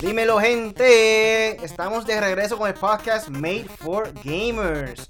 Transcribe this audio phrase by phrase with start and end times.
[0.00, 5.06] Dímelo gente, estamos de regreso con el podcast Made for Gamers.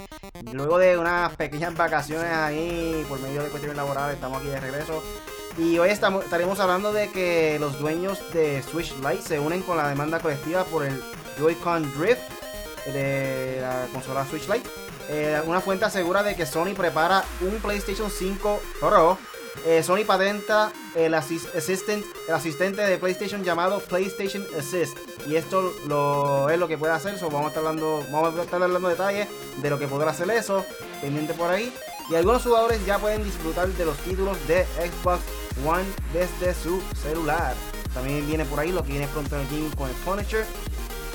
[0.52, 5.02] Luego de unas pequeñas vacaciones ahí por medio de cuestiones laborales, estamos aquí de regreso.
[5.58, 9.76] Y hoy estamos, estaremos hablando de que los dueños de Switch Lite se unen con
[9.76, 11.02] la demanda colectiva por el
[11.38, 12.37] Joy-Con Drift
[12.92, 14.68] de la consola Switch Lite.
[15.10, 19.18] Eh, una fuente asegura de que Sony prepara un PlayStation 5 Pro
[19.66, 24.96] eh, Sony patenta el, assistant, el asistente de PlayStation llamado PlayStation Assist.
[25.26, 27.14] Y esto lo, es lo que puede hacer.
[27.20, 29.28] vamos, a estar hablando, vamos a estar hablando detalles
[29.60, 30.64] de lo que podrá hacer eso.
[31.00, 31.72] Pendiente por ahí.
[32.10, 35.20] Y algunos jugadores ya pueden disfrutar de los títulos de Xbox
[35.66, 37.54] One desde su celular.
[37.92, 40.46] También viene por ahí lo que viene pronto el game con el.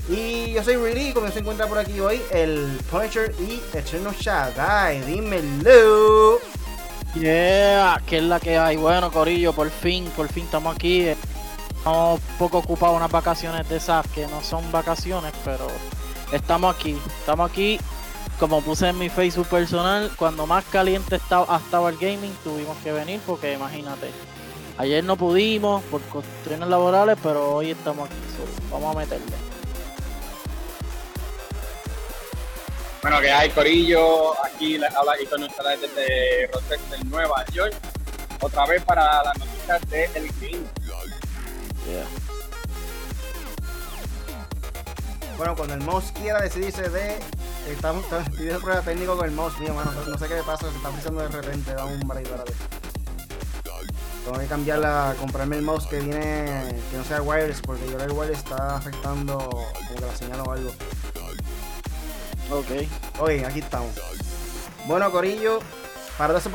[0.09, 5.01] Y yo soy y como se encuentra por aquí hoy, el Punisher y Eternal Shaddai.
[5.01, 6.39] Dímelo.
[7.15, 8.75] Yeah, que es la que hay.
[8.75, 11.07] Bueno, Corillo, por fin, por fin estamos aquí.
[11.77, 15.67] Estamos poco ocupados unas vacaciones de esas que no son vacaciones, pero
[16.33, 16.97] estamos aquí.
[17.19, 17.79] Estamos aquí,
[18.39, 22.91] como puse en mi Facebook personal, cuando más caliente estaba, estaba el gaming, tuvimos que
[22.91, 24.11] venir porque imagínate.
[24.77, 28.15] Ayer no pudimos por cuestiones laborales, pero hoy estamos aquí.
[28.71, 29.52] vamos a meterle.
[33.03, 37.73] Bueno, que hay Corillo, aquí habla y con ustedes desde Rochester, Nueva York,
[38.39, 40.65] otra vez para las noticias de El Game.
[45.37, 47.19] Bueno, cuando el mouse quiera decidirse de.
[47.67, 48.05] Estamos
[48.37, 49.91] pidiendo prueba técnico con el mouse mío, mano.
[50.07, 52.53] No sé qué le pasa, se está frizando de repente, da un barrito ahora.
[54.23, 58.11] Tengo que cambiarla, comprarme el mouse que viene, que no sea wireless, porque yo el
[58.11, 60.71] wireless está afectando como que la señal o algo.
[62.53, 62.67] Ok.
[63.19, 63.99] Oye, aquí estamos.
[64.85, 65.57] Bueno, Corillo,
[66.19, 66.47] para todas,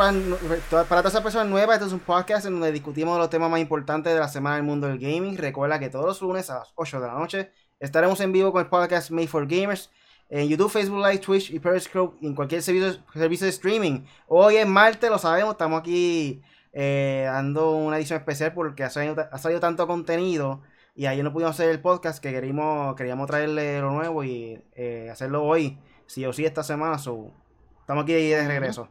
[0.71, 3.59] para todas esas personas nuevas, este es un podcast en donde discutimos los temas más
[3.59, 5.37] importantes de la semana del mundo del gaming.
[5.37, 7.51] Recuerda que todos los lunes a las 8 de la noche
[7.81, 9.91] estaremos en vivo con el podcast Made for Gamers
[10.29, 14.05] en YouTube, Facebook Live, Twitch y Periscope en cualquier servicio, servicio de streaming.
[14.29, 16.43] Hoy es martes, lo sabemos, estamos aquí
[16.73, 20.63] eh, dando una edición especial porque ha salido, ha salido tanto contenido
[20.95, 25.09] y ayer no pudimos hacer el podcast que queríamos, queríamos traerle lo nuevo y eh,
[25.11, 25.77] hacerlo hoy
[26.09, 26.97] sí o sí esta semana.
[26.97, 28.89] estamos aquí de regreso.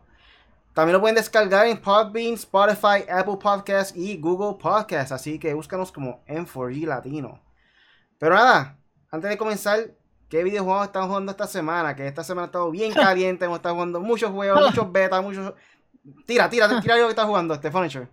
[0.74, 5.12] También lo pueden descargar en Podbean, Spotify, Apple Podcasts y Google Podcasts.
[5.12, 7.42] Así que búscanos como M4G Latino.
[8.20, 8.78] Pero nada,
[9.10, 9.80] antes de comenzar,
[10.30, 11.96] ¿qué videojuegos estamos jugando esta semana?
[11.96, 13.46] Que esta semana ha estado bien caliente.
[13.46, 15.54] hemos estado jugando muchos juegos, muchos betas, muchos.
[16.28, 18.08] Tira, tira, tira lo que estás jugando, este Furniture.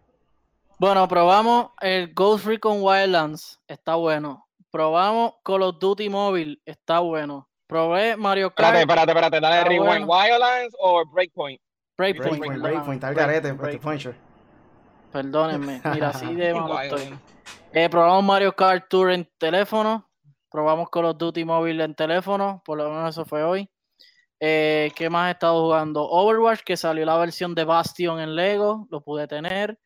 [0.79, 3.61] Bueno, probamos el Ghost Recon Wildlands.
[3.69, 4.49] Está bueno.
[4.71, 6.61] Probamos Call of Duty Mobile.
[6.65, 7.47] Está bueno.
[7.67, 8.77] Probé Mario Kart.
[8.77, 9.41] Espérate, espérate, espérate.
[9.41, 10.07] Dale ah, Rewind.
[10.09, 11.61] Wildlands o Breakpoint?
[11.97, 12.39] Breakpoint.
[12.39, 14.15] Breakpoint, Breakpoint, al garete, Breakpoint.
[15.13, 17.15] Perdónenme, mira, así de malo estoy.
[17.73, 20.11] Eh, probamos Mario Kart Tour en teléfono.
[20.51, 22.63] Probamos Call of Duty móvil en teléfono.
[22.65, 23.69] Por lo menos eso fue hoy.
[24.41, 26.09] Eh, ¿Qué más he estado jugando?
[26.09, 28.87] Overwatch, que salió la versión de Bastion en Lego.
[28.91, 29.79] Lo pude tener.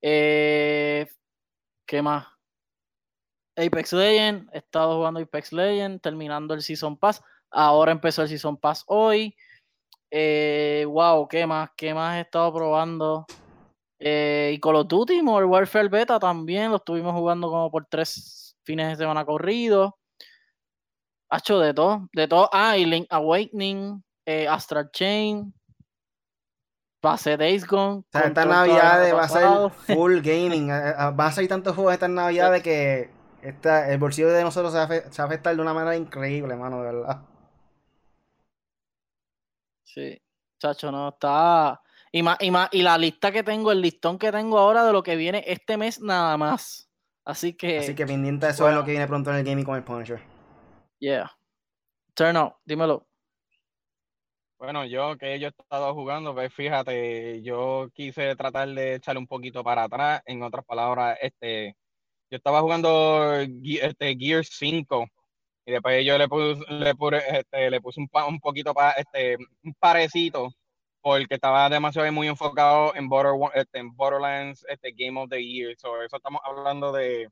[0.00, 1.06] Eh,
[1.86, 2.26] ¿Qué más?
[3.56, 7.22] Apex Legend, he estado jugando Apex Legend, terminando el Season Pass.
[7.50, 9.36] Ahora empezó el Season Pass hoy.
[10.10, 11.70] Eh, wow, ¿qué más?
[11.76, 13.26] ¿Qué más he estado probando?
[13.98, 18.56] Eh, y Call of Duty, Modern Warfare Beta también, lo estuvimos jugando como por tres
[18.64, 19.92] fines de semana corridos.
[21.30, 22.48] hecho de todo, de todo.
[22.52, 25.54] Ah, y Link Awakening, eh, Astral Chain,
[27.02, 27.98] Base Days Gone.
[27.98, 30.68] O sea, esta Navidad va a ser full gaming.
[30.68, 33.10] Va a salir tantos juegos esta Navidad que
[33.42, 37.22] el bolsillo de nosotros se va, a, afectar de una manera increíble, mano, de verdad.
[39.82, 40.22] Sí,
[40.58, 41.80] chacho, no, está...
[42.12, 44.92] Y, más, y, más, y la lista que tengo, el listón que tengo ahora de
[44.92, 46.88] lo que viene este mes nada más.
[47.24, 47.78] Así que...
[47.78, 49.82] Así que pendiente de eso es lo que viene pronto en el gaming con el
[49.82, 50.20] Punisher.
[50.98, 51.30] Yeah.
[52.14, 53.06] Turn out, dímelo.
[54.58, 59.26] Bueno, yo que yo he estado jugando, pues fíjate, yo quise tratar de echarle un
[59.26, 60.22] poquito para atrás.
[60.24, 61.76] En otras palabras, este
[62.32, 65.06] yo estaba jugando este, Gear 5
[65.66, 69.36] y después yo le puse, le puse, este, le puse un, un, poquito para este,
[69.62, 70.48] un parecito
[71.02, 75.74] porque estaba demasiado muy enfocado en, Border, este, en Borderlands este, Game of the Year.
[75.76, 77.28] So, eso estamos hablando de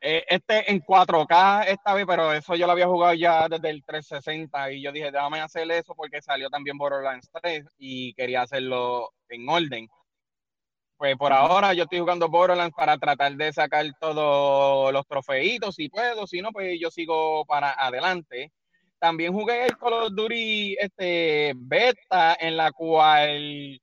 [0.00, 3.82] eh, este en 4K esta vez, pero eso yo lo había jugado ya desde el
[3.84, 9.10] 360 y yo dije, déjame hacer eso porque salió también Borderlands 3 y quería hacerlo
[9.28, 9.88] en orden.
[11.00, 15.88] Pues por ahora yo estoy jugando Borderlands para tratar de sacar todos los trofeitos si
[15.88, 18.52] puedo, si no, pues yo sigo para adelante.
[18.98, 23.80] también jugué el Call of Duty este, beta, en la cual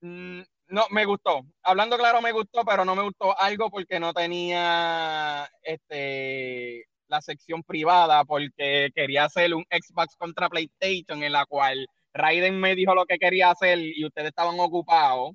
[0.00, 1.42] mm, no me gustó.
[1.62, 7.62] Hablando claro, me gustó, pero no me gustó algo porque no tenía este la sección
[7.62, 13.04] privada, porque quería hacer un Xbox contra PlayStation, en la cual Raiden me dijo lo
[13.04, 15.32] que quería hacer y ustedes estaban ocupados,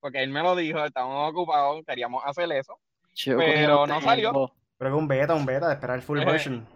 [0.00, 2.78] porque él me lo dijo, estaban ocupados, queríamos hacer eso,
[3.24, 4.52] pero no salió.
[4.78, 6.68] Pero que un beta, un beta, de esperar el full eh, version.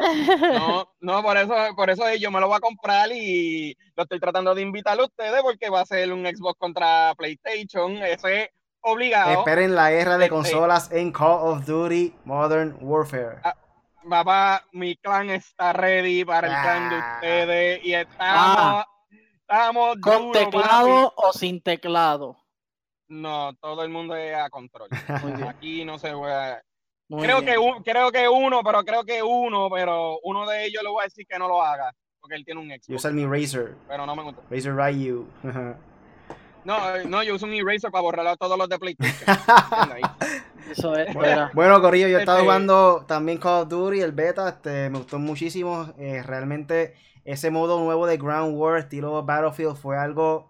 [0.00, 4.18] No, no, por eso, por eso yo me lo voy a comprar y lo estoy
[4.18, 7.98] tratando de invitar a ustedes porque va a ser un Xbox contra PlayStation.
[7.98, 8.48] Eso es
[8.80, 9.40] obligado.
[9.40, 13.40] Esperen la guerra de este, consolas en Call of Duty Modern Warfare.
[13.44, 13.54] Ah,
[14.08, 17.14] papá, mi clan está ready para el clan de ah.
[17.14, 18.16] ustedes y estamos,
[18.58, 18.86] ah.
[19.40, 22.39] estamos ¿Con teclado o sin teclado?
[23.10, 24.88] No, todo el mundo es a control.
[25.48, 26.62] Aquí no se juega
[27.18, 27.54] creo que,
[27.84, 31.26] creo que uno, pero creo que uno, pero uno de ellos le voy a decir
[31.26, 32.86] que no lo haga, porque él tiene un Xbox.
[32.86, 33.74] Yo uso mi Razer.
[33.88, 34.42] Pero no me gusta.
[34.50, 35.26] Razer Ryu.
[36.64, 39.36] no, eh, no, yo uso mi Razer para borrar todos los de PlayStation.
[40.70, 41.12] Eso es.
[41.14, 44.88] Bueno, bueno, Corillo, yo he estado este jugando también Call of Duty, el beta, este,
[44.88, 45.92] me gustó muchísimo.
[45.98, 50.49] Eh, realmente ese modo nuevo de Ground War, estilo Battlefield, fue algo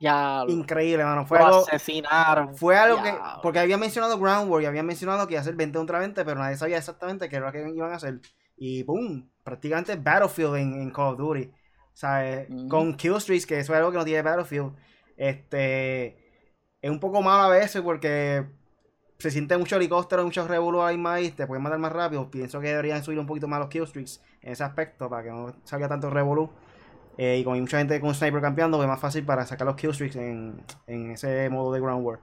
[0.00, 0.44] ya.
[0.48, 1.26] Increíble, mano.
[1.26, 2.54] Fue algo, asesinaron.
[2.54, 3.14] Fue algo que.
[3.42, 6.24] Porque había mencionado Ground War y había mencionado que iba a ser 20 contra 20,
[6.24, 8.20] pero nadie sabía exactamente qué era lo que iban a hacer.
[8.56, 9.28] Y ¡pum!
[9.42, 11.50] Prácticamente Battlefield en, Call of Duty.
[11.92, 12.48] ¿Sabes?
[12.68, 14.72] Con Killstreaks, que eso es algo que no tiene Battlefield.
[15.16, 16.28] Este.
[16.80, 18.46] Es un poco malo a veces porque
[19.18, 22.30] se siente mucho helicóptero, muchos revuelos ahí más y te pueden matar más rápido.
[22.30, 25.56] Pienso que deberían subir un poquito más los killstreaks en ese aspecto para que no
[25.64, 26.50] salga tanto revolú.
[27.18, 30.16] Eh, y con mucha gente con sniper campeando, es más fácil para sacar los killstreaks
[30.16, 32.20] en, en ese modo de ground war.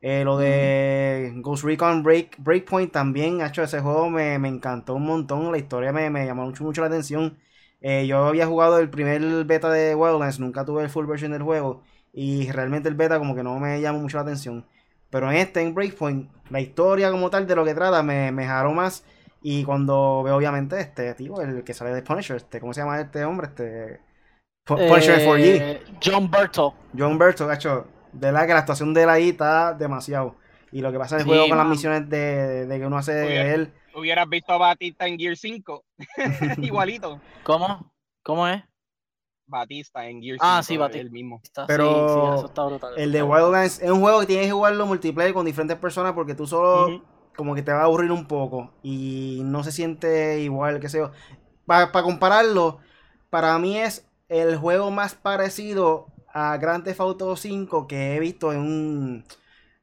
[0.00, 5.50] Eh, lo de Ghost Recon Break, Breakpoint también, hecho ese juego me, encantó un montón.
[5.50, 7.38] La historia me, llamó mucho, mucho la atención.
[7.80, 11.42] Eh, yo había jugado el primer beta de Wildlands, nunca tuve el full version del
[11.42, 11.82] juego.
[12.12, 14.66] Y realmente el beta como que no me llamó mucho la atención.
[15.10, 18.46] Pero en este, en Breakpoint, la historia como tal de lo que trata me, me
[18.46, 19.04] jaró más.
[19.42, 23.00] Y cuando veo obviamente este tío, el que sale de Punisher, este, ¿cómo se llama
[23.00, 23.48] este hombre?
[23.48, 24.00] Este
[24.76, 26.74] Punisher eh, John Berto.
[26.96, 27.86] John Berto, gacho.
[28.12, 30.36] De la que la actuación de él ahí está demasiado.
[30.70, 33.12] Y lo que pasa en el juego con las misiones de, de, que uno hace
[33.12, 33.72] de él.
[33.94, 35.84] Hubieras visto a Batista en Gear 5.
[36.58, 37.20] Igualito.
[37.42, 37.90] ¿Cómo?
[38.22, 38.62] ¿Cómo es?
[39.46, 40.44] Batista en Gear 5.
[40.46, 41.00] Ah, sí, Batista.
[41.00, 41.40] El mismo.
[41.66, 44.86] Pero sí, eso está brutal, el de Wildlands es un juego que tienes que jugarlo
[44.86, 47.02] multiplayer con diferentes personas porque tú solo
[47.34, 51.12] como que te va a aburrir un poco y no se siente igual, que sea.
[51.64, 52.78] Para compararlo,
[53.30, 58.52] para mí es el juego más parecido a Grand Theft Auto 5 que he visto
[58.52, 59.24] en un,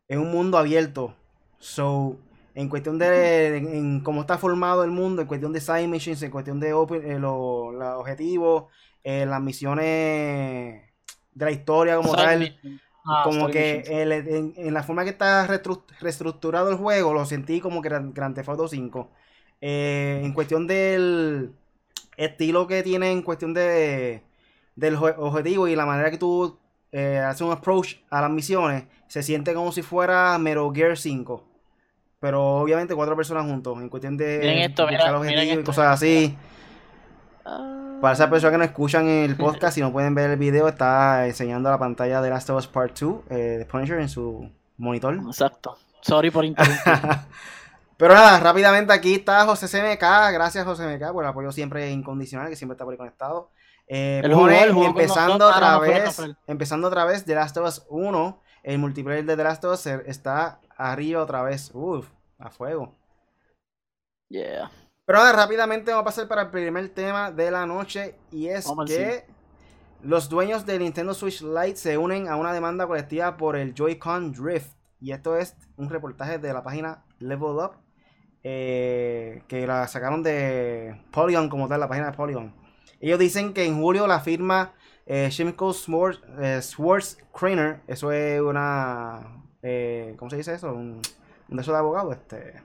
[0.07, 1.15] en un mundo abierto.
[1.59, 2.17] So,
[2.53, 6.31] en cuestión de en, cómo está formado el mundo, en cuestión de side missions, en
[6.31, 8.65] cuestión de eh, los objetivos,
[9.03, 10.81] eh, las misiones
[11.33, 12.57] de la historia como tal.
[13.07, 17.89] Ah, como que en, la forma que está reestructurado el juego, lo sentí como que
[17.89, 19.11] Grand Theft Auto 5.
[19.61, 21.51] Eh, en cuestión del
[22.17, 24.23] estilo que tiene en cuestión de
[24.75, 26.57] del objetivo y la manera que tú
[26.91, 31.43] eh, haces un approach a las misiones, se siente como si fuera Metal Gear 5.
[32.19, 36.35] Pero obviamente cuatro personas juntos, en cuestión de miren esto, y cosas así.
[37.45, 37.97] Ah.
[38.01, 41.27] Para esas personas que no escuchan el podcast y no pueden ver el video, está
[41.27, 45.15] enseñando la pantalla de Last of Us Part 2 eh, de Punisher en su monitor.
[45.15, 45.77] Exacto.
[46.01, 46.81] Sorry por interrumpir.
[47.97, 50.01] Pero nada, rápidamente aquí está José CMK.
[50.33, 53.49] Gracias José CMK por el apoyo siempre incondicional, que siempre está por ahí conectado.
[53.87, 59.37] Eh, empezando otra vez, empezando otra vez The Last of Us 1, el multiplayer de
[59.37, 62.95] The Last of Us está arriba otra vez, uff, a fuego.
[64.29, 64.71] Yeah.
[65.05, 68.67] Pero ahora rápidamente vamos a pasar para el primer tema de la noche y es
[68.87, 69.25] que
[70.01, 74.31] los dueños de Nintendo Switch Lite se unen a una demanda colectiva por el Joy-Con
[74.31, 77.73] Drift y esto es un reportaje de la página Level Up
[78.43, 82.64] eh, que la sacaron de Polygon como tal, la página de Polygon.
[83.05, 84.73] Ellos dicen que en julio la firma
[85.05, 85.75] eh, Shimko
[86.39, 89.43] eh, Swartz Craner, eso es una.
[89.61, 90.73] Eh, ¿Cómo se dice eso?
[90.73, 91.01] Un,
[91.49, 92.63] un de esos de abogados, este.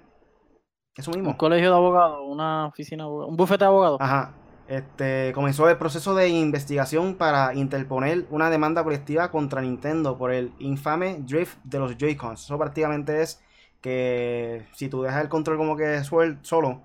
[0.97, 1.28] Eso mismo.
[1.28, 3.99] Un colegio de abogados, una oficina de abogados, un bufete de abogados.
[4.00, 4.32] Ajá.
[4.66, 10.54] Este, comenzó el proceso de investigación para interponer una demanda colectiva contra Nintendo por el
[10.59, 12.44] infame drift de los Joy-Cons.
[12.44, 13.42] Eso prácticamente es
[13.82, 16.80] que si tú dejas el control como que solo,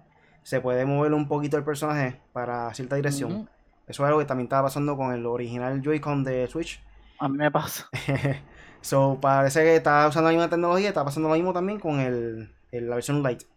[0.45, 3.49] se puede mover un poquito el personaje para cierta dirección.
[3.87, 6.83] Eso es algo que también estaba pasando con el original Joy-Con de Switch.
[7.17, 7.89] A mí me pasa.
[8.81, 12.53] so, parece que está usando la misma tecnología, está pasando lo mismo también con el,
[12.71, 13.47] la versión Lite.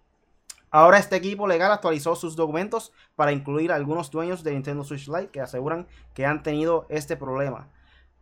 [0.71, 5.09] Ahora este equipo legal actualizó sus documentos para incluir a algunos dueños de Nintendo Switch
[5.09, 7.69] Lite que aseguran que han tenido este problema.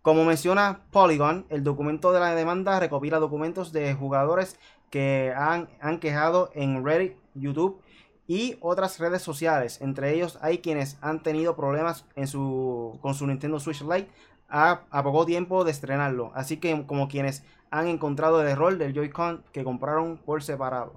[0.02, 4.58] Como menciona Polygon, el documento de la demanda recopila documentos de jugadores
[4.90, 7.80] que han, han quejado en Reddit, YouTube
[8.26, 9.80] y otras redes sociales.
[9.80, 14.08] Entre ellos hay quienes han tenido problemas en su, con su Nintendo Switch Lite
[14.48, 16.32] a, poco tiempo de estrenarlo.
[16.34, 20.94] Así que como quienes han encontrado el error del Joy-Con que compraron por separado.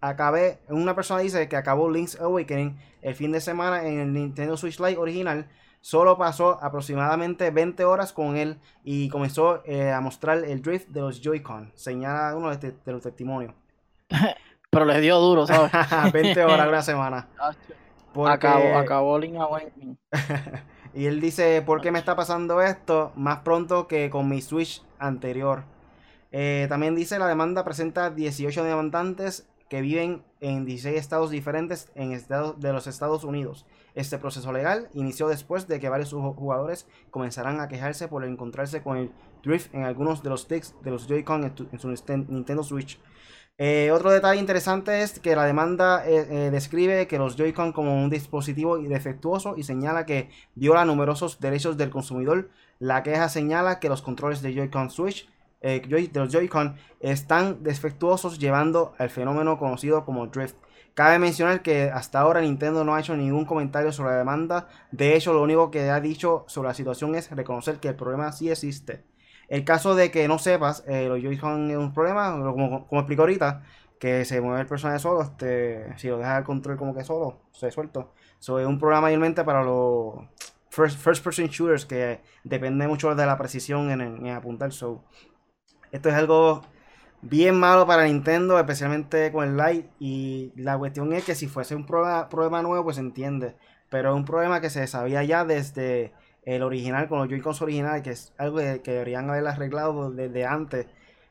[0.00, 4.56] Acabé, una persona dice que acabó Link's Awakening el fin de semana en el Nintendo
[4.56, 5.48] Switch Lite original.
[5.80, 11.00] Solo pasó aproximadamente 20 horas con él y comenzó eh, a mostrar el drift de
[11.00, 11.72] los Joy-Con.
[11.74, 13.54] Señala uno de, los testimonios.
[14.72, 15.70] Pero les dio duro, ¿sabes?
[16.14, 17.28] 20 horas una semana.
[18.26, 19.98] Acabó, acabó Awakening.
[20.94, 24.82] y él dice, ¿por qué me está pasando esto más pronto que con mi Switch
[24.98, 25.64] anterior?
[26.30, 32.12] Eh, también dice la demanda presenta 18 demandantes que viven en 16 estados diferentes en
[32.12, 33.66] estados de los Estados Unidos.
[33.94, 38.96] Este proceso legal inició después de que varios jugadores comenzaran a quejarse por encontrarse con
[38.96, 39.10] el
[39.44, 42.98] drift en algunos de los sticks de los Joy-Con en, su Nintendo Switch.
[43.58, 48.10] Eh, otro detalle interesante es que la demanda eh, describe que los Joy-Con como un
[48.10, 52.50] dispositivo defectuoso y señala que viola numerosos derechos del consumidor.
[52.78, 55.28] La queja señala que los controles de Joy-Con Switch
[55.60, 60.56] eh, de los Joy-Con están defectuosos llevando al fenómeno conocido como drift.
[60.94, 64.68] Cabe mencionar que hasta ahora Nintendo no ha hecho ningún comentario sobre la demanda.
[64.90, 68.32] De hecho, lo único que ha dicho sobre la situación es reconocer que el problema
[68.32, 69.04] sí existe.
[69.52, 73.20] El caso de que no sepas, eh, los Joy-Con es un problema, como, como explico
[73.20, 73.62] ahorita,
[74.00, 77.42] que se mueve el personaje solo, este, si lo deja el control como que solo,
[77.52, 78.14] se suelto.
[78.40, 80.24] Eso es un problema mayormente para los
[80.70, 84.72] first, person shooters que depende mucho de la precisión en, en apuntar.
[84.72, 85.04] So,
[85.90, 86.62] esto es algo
[87.20, 89.90] bien malo para Nintendo, especialmente con el Lite.
[89.98, 93.56] Y la cuestión es que si fuese un problema, nuevo, pues se entiende.
[93.90, 98.02] Pero es un problema que se sabía ya desde el original, con los Joy-Cons originales,
[98.02, 100.86] que es algo que, deberían haber arreglado desde antes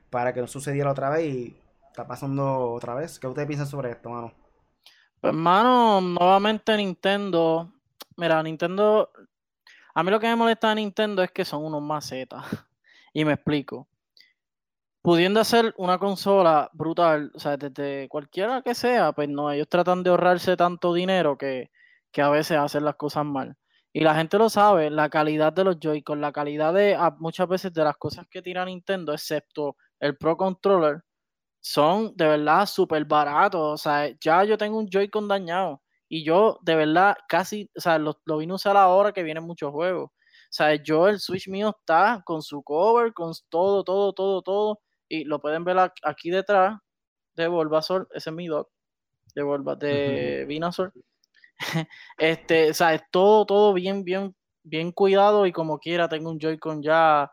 [0.10, 3.20] para que no sucediera otra vez y está pasando otra vez.
[3.20, 4.34] ¿Qué ustedes piensan sobre esto, mano?
[5.20, 7.72] Pues, mano, nuevamente Nintendo.
[8.18, 9.12] Mira, Nintendo.
[9.94, 12.46] A mí lo que me molesta de Nintendo es que son unos macetas.
[13.14, 13.90] Y me explico
[15.02, 20.04] pudiendo hacer una consola brutal, o sea, desde cualquiera que sea, pues no, ellos tratan
[20.04, 21.72] de ahorrarse tanto dinero que,
[22.18, 23.56] a veces hacen las cosas mal.
[23.94, 27.74] Y la gente lo sabe, la calidad de los Joy-Con, la calidad de muchas veces
[27.74, 31.04] de las cosas que tira Nintendo, excepto el Pro Controller,
[31.62, 33.62] son de verdad súper baratos.
[33.62, 37.98] O sea, ya yo tengo un Joy-Con dañado y yo de verdad casi, o sea,
[38.00, 40.10] lo, lo vine a usar ahora que vienen muchos juegos.
[40.10, 44.80] O sea, yo el Switch mío está con su cover, con todo, todo, todo, todo
[45.10, 46.80] y lo pueden ver aquí detrás
[47.36, 48.70] de Bulbasaur, ese es mi dog,
[49.36, 50.94] de Bulba, de Venusaur.
[52.18, 56.40] este, o sea, es todo, todo bien, bien, bien cuidado y como quiera tengo un
[56.40, 57.32] Joy-Con ya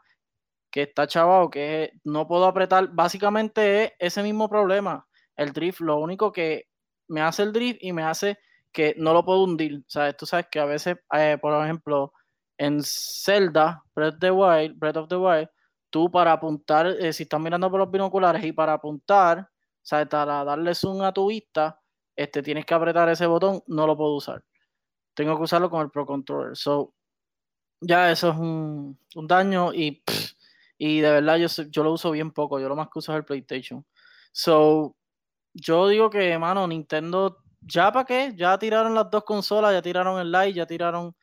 [0.70, 2.88] que está chavado, que no puedo apretar.
[2.92, 5.06] Básicamente es ese mismo problema.
[5.36, 6.64] El drift, lo único que
[7.08, 8.38] me hace el drift y me hace
[8.72, 9.82] que no lo puedo hundir.
[9.88, 12.12] Sea, tú sabes que a veces, eh, por ejemplo,
[12.58, 15.48] en Zelda, Breath of the Wild, Breath of the Wild,
[15.90, 19.48] tú para apuntar, eh, si estás mirando por los binoculares y para apuntar,
[19.82, 21.80] sea, para darle zoom a tu vista,
[22.18, 24.42] este, tienes que apretar ese botón, no lo puedo usar.
[25.14, 26.56] Tengo que usarlo con el Pro Controller.
[26.56, 26.92] So,
[27.80, 30.02] ya eso es un, daño y,
[30.78, 32.58] y de verdad yo, yo lo uso bien poco.
[32.58, 33.86] Yo lo más que uso es el PlayStation.
[34.32, 34.96] So,
[35.54, 38.32] yo digo que, mano, Nintendo, ¿ya para qué?
[38.36, 41.14] Ya tiraron las dos consolas, ya tiraron el Lite, ya tiraron,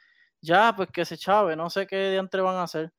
[0.42, 2.94] ya, pues que se chave, no sé qué de entre van a hacer.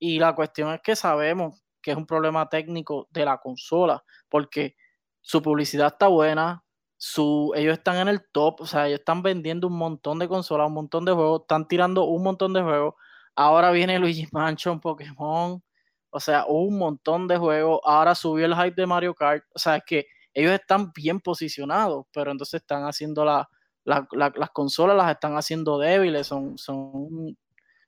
[0.00, 4.74] Y la cuestión es que sabemos que es un problema técnico de la consola, porque
[5.20, 6.64] su publicidad está buena,
[6.96, 10.68] su, ellos están en el top, o sea, ellos están vendiendo un montón de consolas,
[10.68, 12.94] un montón de juegos, están tirando un montón de juegos.
[13.34, 15.62] Ahora viene Luigi Mansion, Pokémon,
[16.10, 17.80] o sea, un montón de juegos.
[17.84, 22.06] Ahora subió el hype de Mario Kart, o sea, es que ellos están bien posicionados,
[22.12, 23.48] pero entonces están haciendo la,
[23.84, 27.36] las consolas, las están haciendo débiles, son, son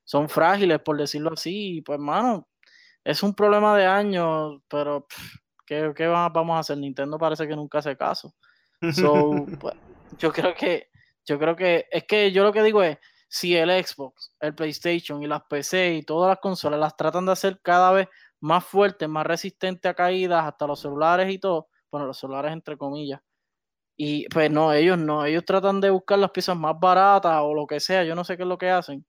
[0.08, 1.78] son frágiles, por decirlo así.
[1.78, 2.48] Y pues, mano,
[3.04, 5.06] es un problema de años, pero
[5.66, 6.78] ¿qué, vamos a hacer?
[6.78, 8.34] Nintendo parece que nunca hace caso.
[8.92, 9.74] So, pues,
[10.18, 10.88] yo creo que,
[11.24, 15.22] yo creo que, es que yo lo que digo es, si el Xbox, el PlayStation
[15.22, 18.08] y las PC y todas las consolas las tratan de hacer cada vez
[18.40, 22.78] más fuertes, más resistentes a caídas, hasta los celulares y todo, bueno, los celulares entre
[22.78, 23.20] comillas.
[23.96, 27.66] Y pues no, ellos no, ellos tratan de buscar las piezas más baratas o lo
[27.66, 29.04] que sea, yo no sé qué es lo que hacen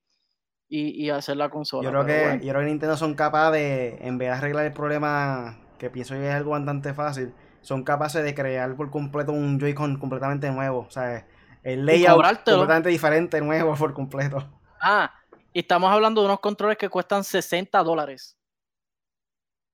[0.67, 1.83] y, hacer la consola.
[1.83, 4.73] Yo creo, que, yo creo que Nintendo son capaces de, en vez de arreglar el
[4.73, 7.33] problema, que pienso que es algo bastante fácil,
[7.69, 10.87] son capaces de crear por completo un Joy-Con completamente nuevo.
[10.87, 11.27] O sea,
[11.61, 14.43] el layout completamente diferente, nuevo por completo.
[14.81, 15.13] Ah,
[15.53, 18.35] y estamos hablando de unos controles que cuestan 60 dólares.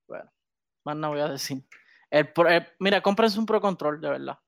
[0.10, 0.30] Bueno,
[0.84, 1.64] más no voy a decir.
[2.10, 2.34] El,
[2.80, 4.40] mira, cómprense un Pro Control, de verdad.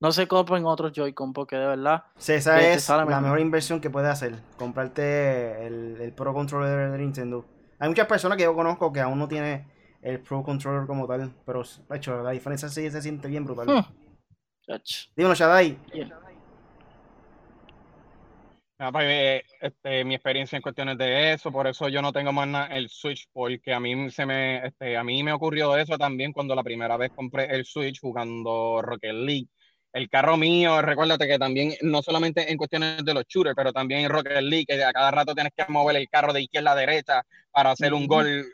[0.00, 2.06] No se compren otros Joy-Con porque de verdad.
[2.16, 3.38] Sí, esa es la mejor.
[3.38, 4.34] inversión que puedes hacer.
[4.56, 7.44] Comprarte el, el Pro Controller de Nintendo.
[7.78, 9.64] Hay muchas personas que yo conozco que aún no tienen
[10.04, 11.32] el Pro Controller como tal.
[11.44, 11.62] Pero,
[11.94, 13.66] hecho, la diferencia sí se siente bien brutal.
[13.66, 14.76] Hmm.
[15.16, 15.76] Dímelo, Shadai.
[18.78, 22.32] Ah, pues, eh, este, mi experiencia en cuestiones de eso, por eso yo no tengo
[22.32, 25.96] más nada el Switch, porque a mí se me, este, a mí me ocurrió eso
[25.96, 29.48] también cuando la primera vez compré el Switch jugando Rocket League.
[29.92, 34.00] El carro mío, recuérdate que también, no solamente en cuestiones de los shooters, pero también
[34.00, 36.76] en Rocket League, que a cada rato tienes que mover el carro de izquierda a
[36.76, 38.44] derecha para hacer un gol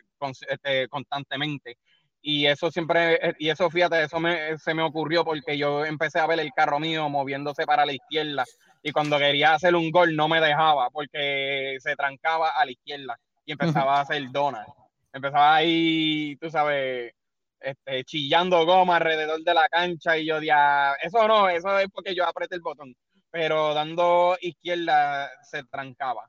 [0.48, 1.78] este, constantemente.
[2.22, 6.26] Y eso siempre, y eso fíjate, eso me, se me ocurrió porque yo empecé a
[6.26, 8.44] ver el carro mío moviéndose para la izquierda
[8.82, 13.18] y cuando quería hacer un gol no me dejaba porque se trancaba a la izquierda
[13.46, 14.66] y empezaba a hacer donas.
[15.12, 17.12] Empezaba ahí, tú sabes,
[17.58, 22.14] este, chillando goma alrededor de la cancha y yo decía, eso no, eso es porque
[22.14, 22.94] yo apreté el botón,
[23.30, 26.28] pero dando izquierda se trancaba.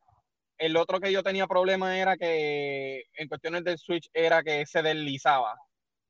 [0.62, 4.84] El otro que yo tenía problema era que en cuestiones del Switch era que se
[4.84, 5.58] deslizaba.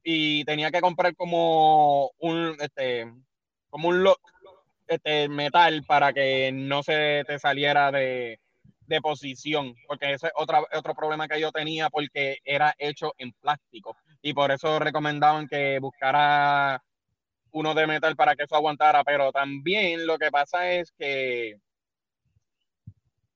[0.04, 3.10] Y tenía que comprar como un, este,
[3.70, 4.20] como un lock
[4.88, 8.40] este, metal para que no se te saliera de,
[9.02, 13.96] posición, porque ese es otro problema que yo tenía porque era hecho en plástico.
[14.22, 16.84] Y por eso recomendaban que buscara
[17.52, 21.56] uno de metal para que eso aguantara, pero también lo que pasa es que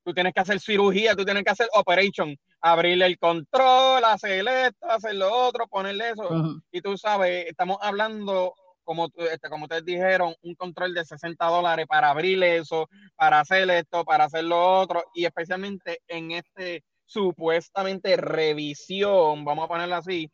[0.05, 4.89] tú tienes que hacer cirugía, tú tienes que hacer operation, abrirle el control, hacer esto,
[4.89, 6.61] hacer lo otro, ponerle eso.
[6.71, 11.87] Y tú sabes, estamos hablando como, este, como ustedes dijeron, un control de 60 dólares
[11.89, 18.15] para abrir eso, para hacer esto, para hacer lo otro, y especialmente en este supuestamente
[18.15, 20.31] revisión, vamos a ponerlo así,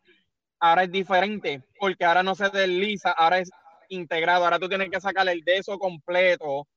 [0.59, 3.49] ahora es diferente, porque ahora no se desliza, ahora es
[3.87, 6.67] integrado, ahora tú tienes que sacar el de eso completo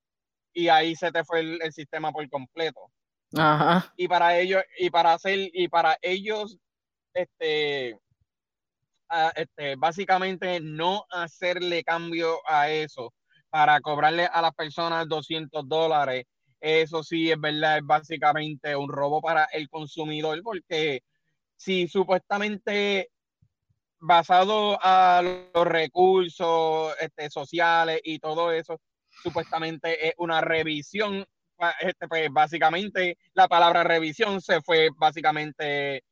[0.55, 2.91] y ahí se te fue el, el sistema por completo.
[3.37, 3.93] Ajá.
[3.97, 6.57] Y para ellos, y para hacer, y para ellos,
[7.13, 7.99] este,
[9.37, 13.13] este, básicamente no hacerle cambio a eso
[13.51, 16.25] para cobrarle a las personas 200 dólares.
[16.61, 21.03] Eso sí es verdad, es básicamente un robo para el consumidor porque
[21.57, 23.11] si supuestamente
[24.01, 28.81] basado a los recursos este, sociales y todo eso,
[29.25, 31.25] supuestamente es una revisión,
[31.81, 36.05] este, pues básicamente la palabra revisión se fue básicamente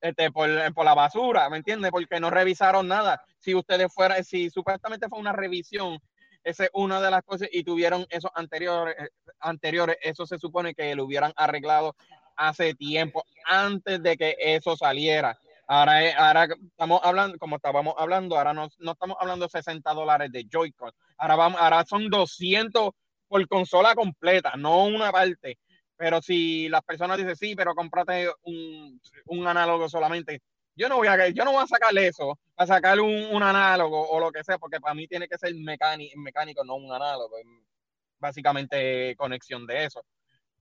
[0.00, 1.90] este, por, la basura, ¿me entiendes?
[1.90, 3.20] Porque no revisaron nada.
[3.38, 5.98] Si ustedes fueran, si supuestamente fue una revisión,
[6.42, 8.96] esa es una de las cosas, y tuvieron esos anteriores,
[9.40, 11.94] anteriores, eso se supone que lo hubieran arreglado
[12.36, 15.38] hace tiempo, antes de que eso saliera.
[15.68, 20.46] Ahora, ahora estamos hablando, como estábamos hablando, ahora no, estamos hablando de 60 dólares de
[20.48, 22.90] Joy-Con, ahora, vamos, ahora son 200
[23.28, 25.58] por consola completa, no una parte.
[25.96, 30.40] Pero si las personas dicen, sí, pero cómprate un, un análogo solamente,
[30.76, 34.08] yo no voy a yo no voy a sacarle eso, a sacar un, un, análogo
[34.08, 37.36] o lo que sea, porque para mí tiene que ser mecánico, mecánico no un análogo,
[38.18, 40.02] básicamente conexión de eso.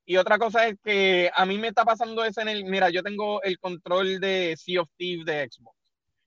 [0.06, 3.02] Y otra cosa es que a mí me está pasando eso en el, mira, yo
[3.02, 5.76] tengo el control de Sea of Thieves de Xbox.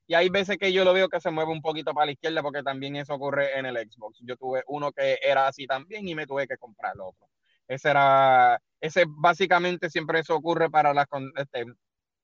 [0.09, 2.43] Y hay veces que yo lo veo que se mueve un poquito para la izquierda
[2.43, 4.19] porque también eso ocurre en el Xbox.
[4.23, 7.29] Yo tuve uno que era así también y me tuve que comprar el otro.
[7.69, 11.67] Ese era, ese básicamente siempre eso ocurre para las, este,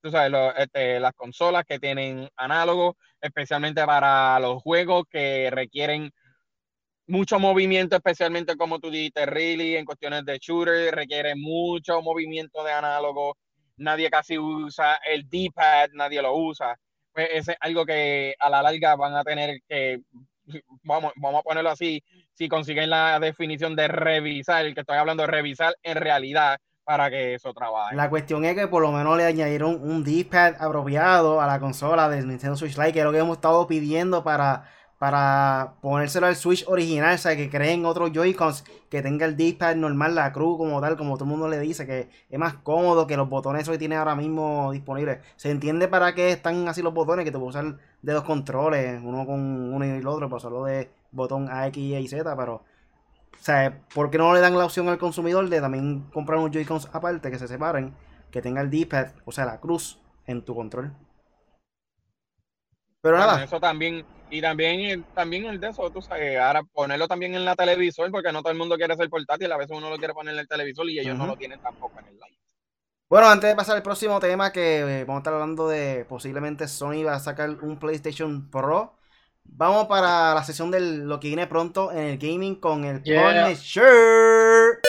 [0.01, 6.11] tú sabes, este, las consolas que tienen análogo, especialmente para los juegos que requieren
[7.07, 12.73] mucho movimiento, especialmente como tú dijiste, really, en cuestiones de shooter, requiere mucho movimiento de
[12.73, 13.37] análogo.
[13.77, 16.77] Nadie casi usa el D-pad, nadie lo usa.
[17.13, 20.01] Pues es algo que a la larga van a tener que
[20.83, 22.03] vamos, vamos a ponerlo así,
[22.35, 27.35] si consiguen la definición de revisar, que estoy hablando de revisar en realidad para que
[27.35, 27.97] eso trabaje.
[27.97, 32.09] La cuestión es que por lo menos le añadieron un D-pad apropiado a la consola
[32.09, 34.65] de Nintendo Switch Lite, que es lo que hemos estado pidiendo para
[35.05, 39.77] para ponérselo al Switch original, o sea, que creen otros Joy-Cons que tenga el D-pad
[39.77, 43.07] normal, la cruz como tal, como todo el mundo le dice, que es más cómodo
[43.07, 45.19] que los botones que tiene ahora mismo disponibles.
[45.37, 48.99] Se entiende para qué están así los botones, que te puedo usar de dos controles,
[49.05, 52.55] uno con uno y el otro, para usarlo de botón A, X, Y, Z, pero...
[52.55, 56.53] O sea, ¿por qué no le dan la opción al consumidor de también comprar unos
[56.53, 57.95] Joy-Cons aparte que se separen,
[58.31, 60.95] que tenga el D-pad, o sea, la cruz en tu control?
[63.03, 63.45] Pero nada.
[63.45, 67.55] Eso también, y también, también el de eso, tú sabes, ahora ponerlo también en la
[67.55, 70.35] televisor, porque no todo el mundo quiere ser portátil, a veces uno lo quiere poner
[70.35, 72.39] en el televisor y ellos no lo tienen tampoco en el live.
[73.09, 76.67] Bueno, antes de pasar al próximo tema, que eh, vamos a estar hablando de posiblemente
[76.67, 78.97] Sony va a sacar un PlayStation Pro.
[79.45, 84.81] Vamos para la sesión de lo que viene pronto en el gaming con el Punisher.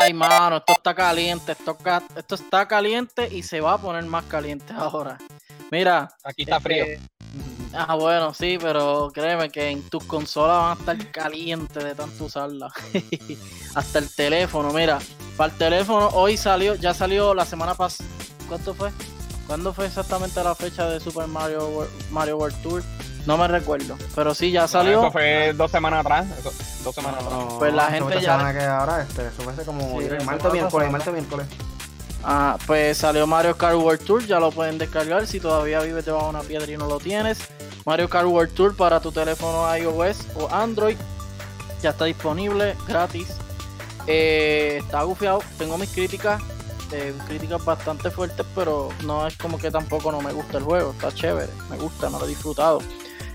[0.00, 1.52] Ay, mano, esto está caliente.
[1.52, 1.78] Esto,
[2.16, 5.16] esto está caliente y se va a poner más caliente ahora.
[5.70, 6.08] Mira.
[6.24, 6.84] Aquí está frío.
[7.72, 12.24] Ah, bueno, sí, pero créeme que en tus consolas van a estar calientes de tanto
[12.24, 12.72] usarla.
[13.74, 14.98] Hasta el teléfono, mira.
[15.36, 18.08] Para el teléfono, hoy salió, ya salió la semana pasada.
[18.48, 18.90] ¿Cuánto fue?
[19.46, 22.82] ¿Cuándo fue exactamente la fecha de Super Mario, Mario World Tour?
[23.26, 25.00] No me recuerdo, pero sí, ya salió.
[25.00, 26.26] eso fue dos semanas atrás.
[26.82, 27.44] dos semanas atrás.
[27.58, 28.52] pues la gente ya.
[28.52, 31.46] Que ahora, este, eso fue como el martes miércoles, martes miércoles.
[32.22, 36.24] Ah, pues salió Mario Kart World Tour, ya lo pueden descargar si todavía vives debajo
[36.24, 37.38] de una piedra y no lo tienes.
[37.86, 40.96] Mario Kart World Tour para tu teléfono iOS o Android
[41.82, 43.28] ya está disponible gratis.
[44.06, 46.42] Eh, está gufiado, tengo mis críticas,
[46.92, 50.92] eh, críticas bastante fuertes, pero no es como que tampoco no me gusta el juego,
[50.92, 52.80] está chévere, me gusta, no lo he disfrutado.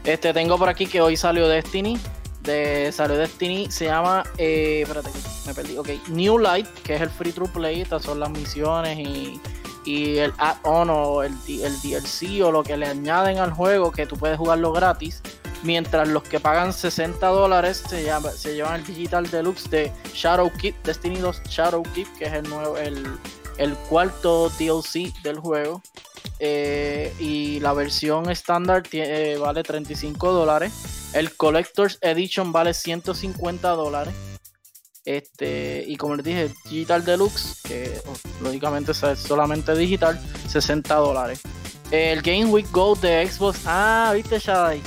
[0.04, 2.00] Este tengo por aquí que hoy salió Destiny,
[2.46, 5.10] de salió Destiny se llama eh, espérate
[5.46, 8.98] me perdí ok New Light que es el free to play estas son las misiones
[8.98, 9.40] y,
[9.86, 14.06] y el add-on o el, el DLC o lo que le añaden al juego que
[14.06, 15.22] tú puedes jugarlo gratis
[15.64, 20.84] mientras los que pagan 60 dólares se, se llevan el digital deluxe de Shadow Keep
[20.84, 23.06] Destiny 2 Shadow Keep que es el nuevo el,
[23.58, 25.82] el cuarto DLC del juego
[26.40, 30.74] eh, y la versión estándar eh, vale 35 dólares
[31.16, 34.14] el Collector's Edition vale 150 dólares.
[35.06, 40.20] Este, y como les dije, Digital Deluxe, que oh, lógicamente es solamente digital,
[40.50, 41.42] 60 dólares.
[41.90, 43.62] El Game Week Go de Xbox.
[43.66, 44.82] Ah, viste, Shadai.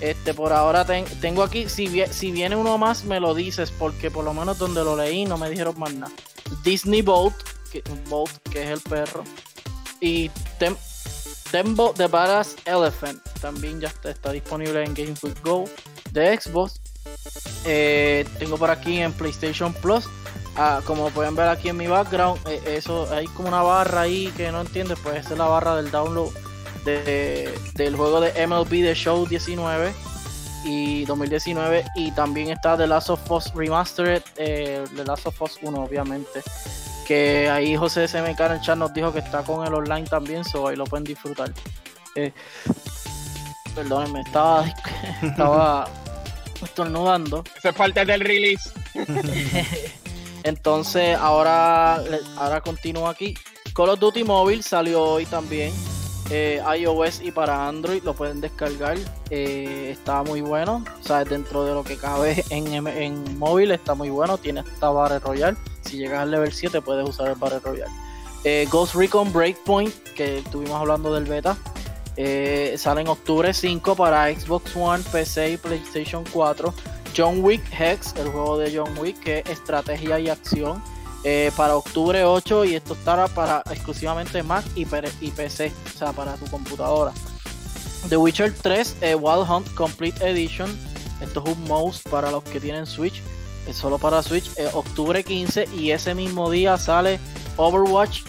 [0.00, 0.86] Este, por ahora
[1.20, 1.68] tengo aquí.
[1.68, 5.26] Si, si viene uno más, me lo dices, porque por lo menos donde lo leí
[5.26, 6.12] no me dijeron más nada.
[6.64, 7.34] Disney Boat,
[7.70, 9.24] que, Boat, que es el perro.
[10.00, 10.30] Y
[11.56, 15.64] Tembo The Badass Elephant también ya está, disponible en Game Week Go
[16.10, 16.82] de Xbox.
[17.64, 20.04] Eh, tengo por aquí en PlayStation Plus.
[20.58, 24.30] Ah, como pueden ver aquí en mi background, eh, eso hay como una barra ahí
[24.36, 26.28] que no entiendes, pues esa es la barra del download
[26.84, 29.94] del juego de MLB The Show 19
[30.66, 35.58] y 2019 y también está The Last of Us Remastered, eh, The Last of Us
[35.62, 36.42] 1 obviamente
[37.06, 40.44] que ahí José SMK en el chat nos dijo que está con el online también,
[40.44, 41.52] so ahí lo pueden disfrutar.
[42.16, 42.32] Eh,
[43.74, 44.66] perdónenme, estaba,
[45.22, 45.88] estaba
[46.62, 47.44] estornudando.
[47.56, 48.70] Eso es parte del release.
[50.42, 52.02] Entonces, ahora,
[52.36, 53.34] ahora continúo aquí.
[53.74, 55.72] Call of Duty Mobile salió hoy también.
[56.30, 58.96] Eh, iOS y para Android lo pueden descargar.
[59.30, 60.84] Eh, está muy bueno.
[61.00, 64.38] O sea, dentro de lo que cabe en, en móvil está muy bueno.
[64.38, 65.56] Tiene esta barra Royal.
[65.86, 67.92] Si llegas al level 7 puedes usar el Battle Royale.
[68.44, 71.56] Eh, Ghost Recon Breakpoint, que estuvimos hablando del beta,
[72.16, 76.72] eh, sale en octubre 5 para Xbox One, PC y PlayStation 4.
[77.16, 80.82] John Wick Hex, el juego de John Wick, que es estrategia y acción,
[81.24, 86.34] eh, para octubre 8 y esto estará para exclusivamente Mac y, PC, o sea, para
[86.34, 87.12] tu computadora.
[88.08, 90.70] The Witcher 3 Wild Hunt Complete Edition,
[91.20, 93.22] esto es un mouse para los que tienen Switch
[93.66, 97.18] es solo para Switch, octubre 15 y ese mismo día sale
[97.56, 98.22] Overwatch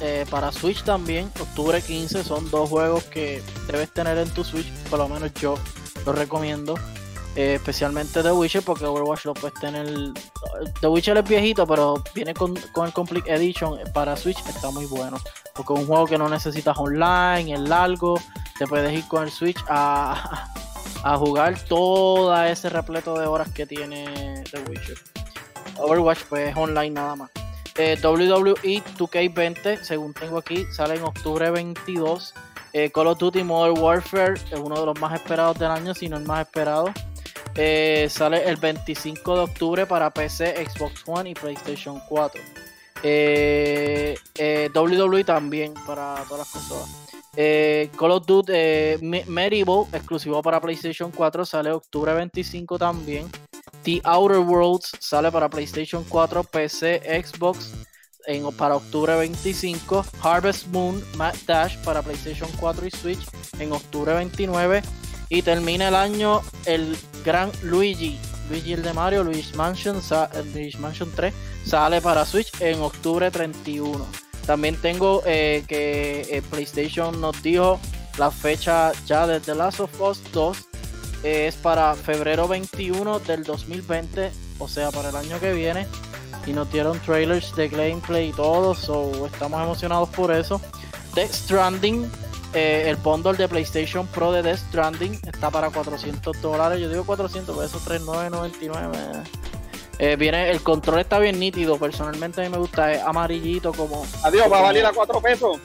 [0.00, 4.70] eh, para Switch también, octubre 15, son dos juegos que debes tener en tu Switch,
[4.90, 5.54] por lo menos yo
[6.04, 6.74] lo recomiendo.
[7.34, 9.86] Eh, especialmente The Witcher porque Overwatch lo puedes tener
[10.80, 14.86] The Witcher es viejito pero viene con, con el Complete Edition para Switch está muy
[14.86, 15.18] bueno
[15.54, 18.18] porque es un juego que no necesitas online es largo
[18.58, 20.48] te puedes ir con el Switch a,
[21.02, 24.98] a jugar todo ese repleto de horas que tiene The Witcher.
[25.78, 27.30] Overwatch pues es online nada más.
[27.78, 32.34] Eh, WWE 2K20, según tengo aquí, sale en octubre 22.
[32.72, 36.08] Eh, Call of Duty Modern Warfare es uno de los más esperados del año, si
[36.08, 36.92] no el más esperado.
[37.54, 42.42] Eh, sale el 25 de octubre para PC, Xbox One y PlayStation 4.
[44.74, 47.05] WWE también para todas las consolas.
[47.36, 53.30] Eh, Call of Duty eh, Medieval, exclusivo para PlayStation 4, sale octubre 25 también.
[53.82, 57.72] The Outer Worlds sale para PlayStation 4, PC, Xbox
[58.26, 60.04] en, para octubre 25.
[60.22, 63.26] Harvest Moon Mad Dash para PlayStation 4 y Switch
[63.58, 64.82] en octubre 29.
[65.28, 68.18] Y termina el año el gran Luigi.
[68.48, 70.00] Luigi el de Mario, Luigi Mansion,
[70.54, 74.25] Luigi Mansion 3 sale para Switch en octubre 31.
[74.46, 77.80] También tengo eh, que eh, PlayStation nos dijo
[78.16, 80.56] la fecha ya de The Last of Us 2
[81.22, 85.86] es para febrero 21 del 2020, o sea, para el año que viene.
[86.46, 90.60] Y nos dieron trailers de gameplay y todo, so estamos emocionados por eso.
[91.14, 92.08] Death Stranding,
[92.54, 96.80] eh, el bundle de PlayStation Pro de Death Stranding está para 400 dólares.
[96.80, 99.24] Yo digo 400, pero eso 3,999.
[99.98, 101.78] Eh, viene, el control está bien nítido.
[101.78, 104.06] Personalmente a mí me gusta, es amarillito como.
[104.22, 105.58] Adiós, va a valer a 4 pesos.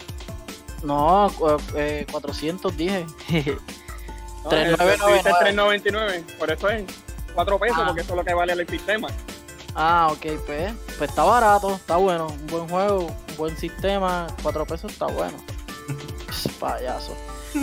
[0.83, 1.31] No,
[1.75, 3.05] eh, 400 dije.
[4.49, 6.23] 399.
[6.39, 6.83] Por eso es
[7.33, 7.85] 4 pesos, ah.
[7.87, 9.09] porque eso es lo que vale el sistema.
[9.75, 12.27] Ah, ok, pues, pues está barato, está bueno.
[12.27, 14.27] Un buen juego, un buen sistema.
[14.41, 15.37] 4 pesos está bueno.
[16.59, 17.15] Payaso.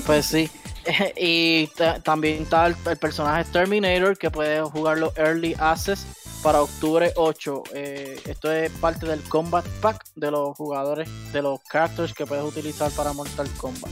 [0.07, 0.50] Pues sí.
[1.16, 1.66] y
[2.02, 6.07] también está el, personaje Terminator que puede jugarlo Early Access
[6.42, 7.62] para octubre 8.
[7.74, 12.44] Eh, esto es parte del Combat Pack de los jugadores, de los characters que puedes
[12.44, 13.90] utilizar para Mortal Kombat.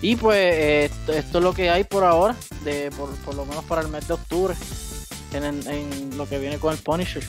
[0.00, 3.80] Y pues eh, esto, es lo que hay por ahora, de, por, lo menos para
[3.80, 4.54] el mes de octubre,
[5.32, 7.24] en, lo que viene con el Punisher.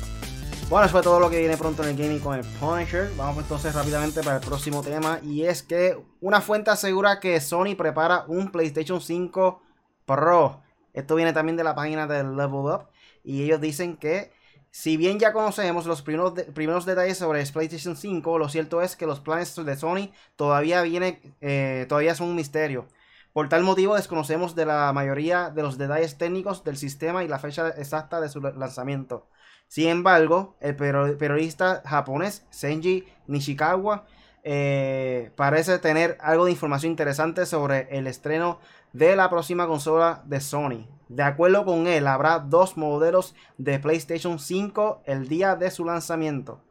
[0.70, 3.12] Bueno, eso fue todo lo que viene pronto en el gaming con el Punisher.
[3.16, 5.20] Vamos entonces rápidamente para el próximo tema.
[5.24, 9.62] Y es que una fuente asegura que Sony prepara un PlayStation 5
[10.06, 10.62] Pro.
[10.92, 12.88] Esto viene también de la página de Level Up.
[13.24, 14.35] Y ellos dicen que
[14.76, 19.06] si bien ya conocemos los primeros, primeros detalles sobre PlayStation 5, lo cierto es que
[19.06, 22.86] los planes de Sony todavía, viene, eh, todavía son un misterio.
[23.32, 27.40] Por tal motivo desconocemos de la mayoría de los detalles técnicos del sistema y la
[27.40, 29.30] fecha exacta de su lanzamiento.
[29.70, 34.06] Sin embargo, el periodista japonés Senji Nishikawa
[34.48, 38.60] eh, parece tener algo de información interesante sobre el estreno
[38.94, 40.88] de la próxima consola de Sony.
[41.10, 46.62] De acuerdo con él, habrá dos modelos de PlayStation 5 el día de su lanzamiento.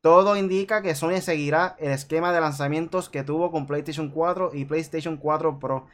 [0.00, 4.64] Todo indica que Sony seguirá el esquema de lanzamientos que tuvo con PlayStation 4 y
[4.64, 5.86] PlayStation 4 Pro.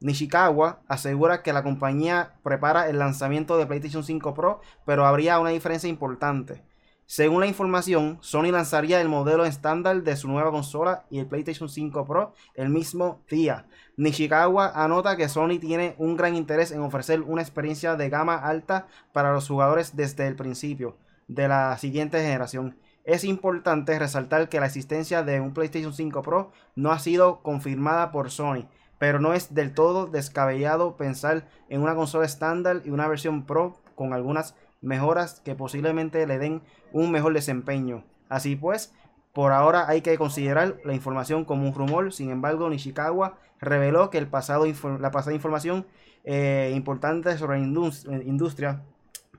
[0.00, 5.50] Nishikawa asegura que la compañía prepara el lanzamiento de PlayStation 5 Pro, pero habría una
[5.50, 6.62] diferencia importante.
[7.08, 11.68] Según la información, Sony lanzaría el modelo estándar de su nueva consola y el PlayStation
[11.68, 13.66] 5 Pro el mismo día.
[13.96, 18.88] Nishikawa anota que Sony tiene un gran interés en ofrecer una experiencia de gama alta
[19.12, 20.96] para los jugadores desde el principio
[21.28, 22.76] de la siguiente generación.
[23.04, 28.10] Es importante resaltar que la existencia de un PlayStation 5 Pro no ha sido confirmada
[28.10, 28.66] por Sony,
[28.98, 33.78] pero no es del todo descabellado pensar en una consola estándar y una versión Pro
[33.94, 36.62] con algunas mejoras que posiblemente le den
[37.00, 38.04] un mejor desempeño.
[38.28, 38.92] Así pues,
[39.32, 44.18] por ahora hay que considerar la información como un rumor, sin embargo Nishikawa reveló que
[44.18, 44.66] el pasado
[44.98, 45.86] la pasada información
[46.24, 48.82] eh, importante sobre la eh, industria,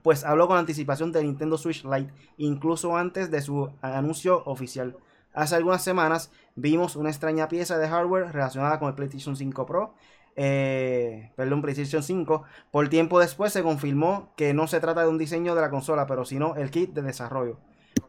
[0.03, 4.95] pues habló con anticipación de Nintendo Switch Lite, incluso antes de su anuncio oficial.
[5.33, 9.93] Hace algunas semanas vimos una extraña pieza de hardware relacionada con el PlayStation 5 Pro,
[10.39, 12.43] eh, perdón, PlayStation 5.
[12.71, 16.05] Por tiempo después se confirmó que no se trata de un diseño de la consola,
[16.05, 17.57] pero sino el kit de desarrollo.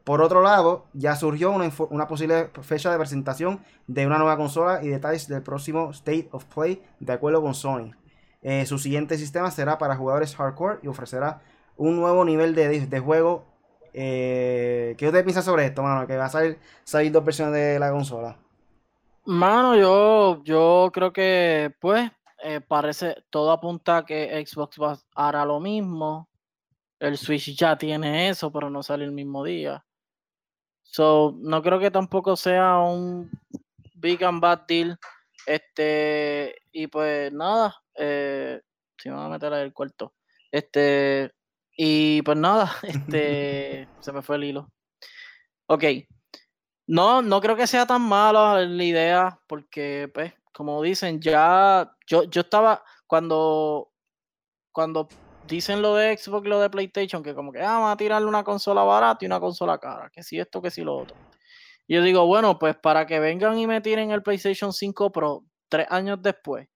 [0.05, 4.89] Por otro lado, ya surgió una, posible fecha de presentación de una nueva consola y
[4.89, 7.93] detalles del próximo State of Play de acuerdo con Sony.
[8.43, 11.41] Eh, su siguiente sistema será para jugadores hardcore y ofrecerá
[11.77, 13.47] un nuevo nivel de, juego.
[13.95, 16.07] Eh, ¿Qué usted piensa sobre esto, mano?
[16.07, 18.37] Que va a salir, salir dos versiones de la consola.
[19.25, 22.11] Mano, yo, yo creo que, pues,
[22.43, 24.79] eh, parece, todo apunta a que Xbox
[25.15, 26.29] hará lo mismo.
[26.99, 29.85] El Switch ya tiene eso, pero no sale el mismo día.
[30.83, 33.31] So, no creo que tampoco sea un
[33.95, 34.99] big and bad deal.
[35.47, 38.61] Este, y pues nada, eh,
[38.99, 40.15] si me voy a meter ahí el cuarto.
[40.51, 41.33] Este,
[41.77, 44.73] y pues nada, este, se me fue el hilo.
[45.67, 45.85] Ok.
[46.87, 52.25] No, no creo que sea tan mala la idea, porque pues como dicen, ya yo,
[52.25, 53.91] yo estaba cuando
[54.73, 55.09] cuando
[55.49, 58.29] dicen lo de Xbox y lo de PlayStation, que como que ah, van a tirarle
[58.29, 61.17] una consola barata y una consola cara, que si esto, que si lo otro.
[61.87, 65.45] Y yo digo, bueno, pues para que vengan y me tiren el PlayStation 5 Pro
[65.69, 66.69] tres años después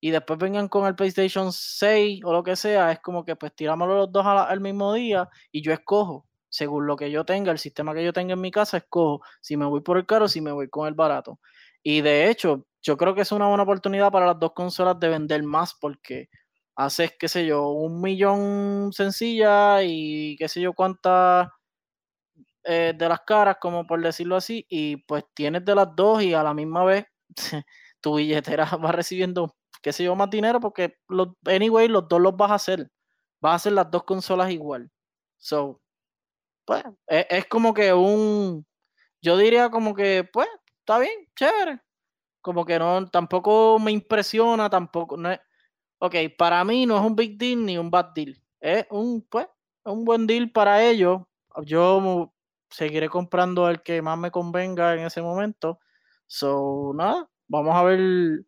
[0.00, 3.54] y después vengan con el PlayStation 6 o lo que sea, es como que pues
[3.54, 7.58] tirámoslo los dos al mismo día y yo escojo, según lo que yo tenga, el
[7.58, 10.40] sistema que yo tenga en mi casa, escojo si me voy por el caro si
[10.40, 11.38] me voy con el barato.
[11.82, 15.08] Y de hecho, yo creo que es una buena oportunidad para las dos consolas de
[15.08, 16.28] vender más porque
[16.76, 21.48] haces, qué sé yo, un millón sencilla y qué sé yo cuántas
[22.64, 26.34] eh, de las caras, como por decirlo así, y pues tienes de las dos y
[26.34, 27.06] a la misma vez
[28.00, 32.36] tu billetera va recibiendo, qué sé yo, más dinero porque, los, anyway, los dos los
[32.36, 32.90] vas a hacer.
[33.40, 34.90] Vas a hacer las dos consolas igual.
[35.38, 35.80] So,
[36.66, 38.66] pues, es, es como que un,
[39.22, 40.48] yo diría como que, pues,
[40.80, 41.80] está bien, chévere
[42.40, 45.40] como que no, tampoco me impresiona, tampoco, no es,
[45.98, 49.48] ok, para mí no es un big deal ni un bad deal, es un, pues,
[49.84, 51.22] un buen deal para ellos,
[51.64, 52.32] yo
[52.70, 55.80] seguiré comprando el que más me convenga en ese momento,
[56.26, 58.44] so, nada, vamos a ver,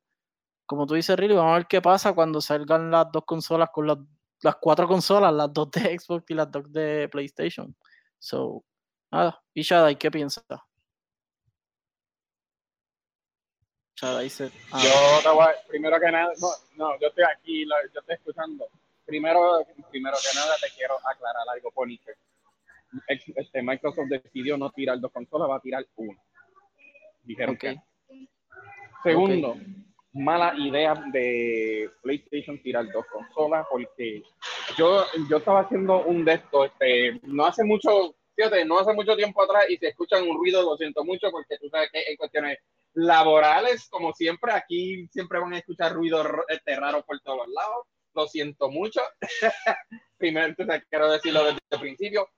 [0.67, 3.87] como tú dices, Riley, vamos a ver qué pasa cuando salgan las dos consolas con
[3.87, 3.99] las,
[4.43, 7.75] las cuatro consolas, las dos de Xbox y las dos de PlayStation,
[8.19, 8.65] so,
[9.11, 10.45] nada, y Shadai, ¿qué piensas?
[10.49, 10.63] dice.
[14.05, 14.21] Ah.
[14.83, 18.67] Yo te voy, primero que nada, no, no, yo estoy aquí, yo estoy escuchando.
[19.07, 22.12] Primero, primero que nada te quiero aclarar algo, Ponique.
[23.07, 26.21] Este, Microsoft decidió no tirar dos consolas, va a tirar una.
[27.23, 27.81] Dijeron que.
[29.05, 29.57] Segundo,
[30.12, 34.23] mala idea de PlayStation tirar dos consolas porque
[34.77, 39.16] yo, yo estaba haciendo un de estos, este, no hace mucho, fíjate, no hace mucho
[39.16, 42.16] tiempo atrás y se escuchan un ruido, lo siento mucho porque tú sabes que en
[42.16, 42.59] cuestiones
[42.95, 47.87] laborales, como siempre, aquí siempre van a escuchar ruido este, raro por todos lados.
[48.14, 49.01] Lo siento mucho.
[50.18, 50.55] primero,
[50.88, 52.29] quiero decirlo desde el principio.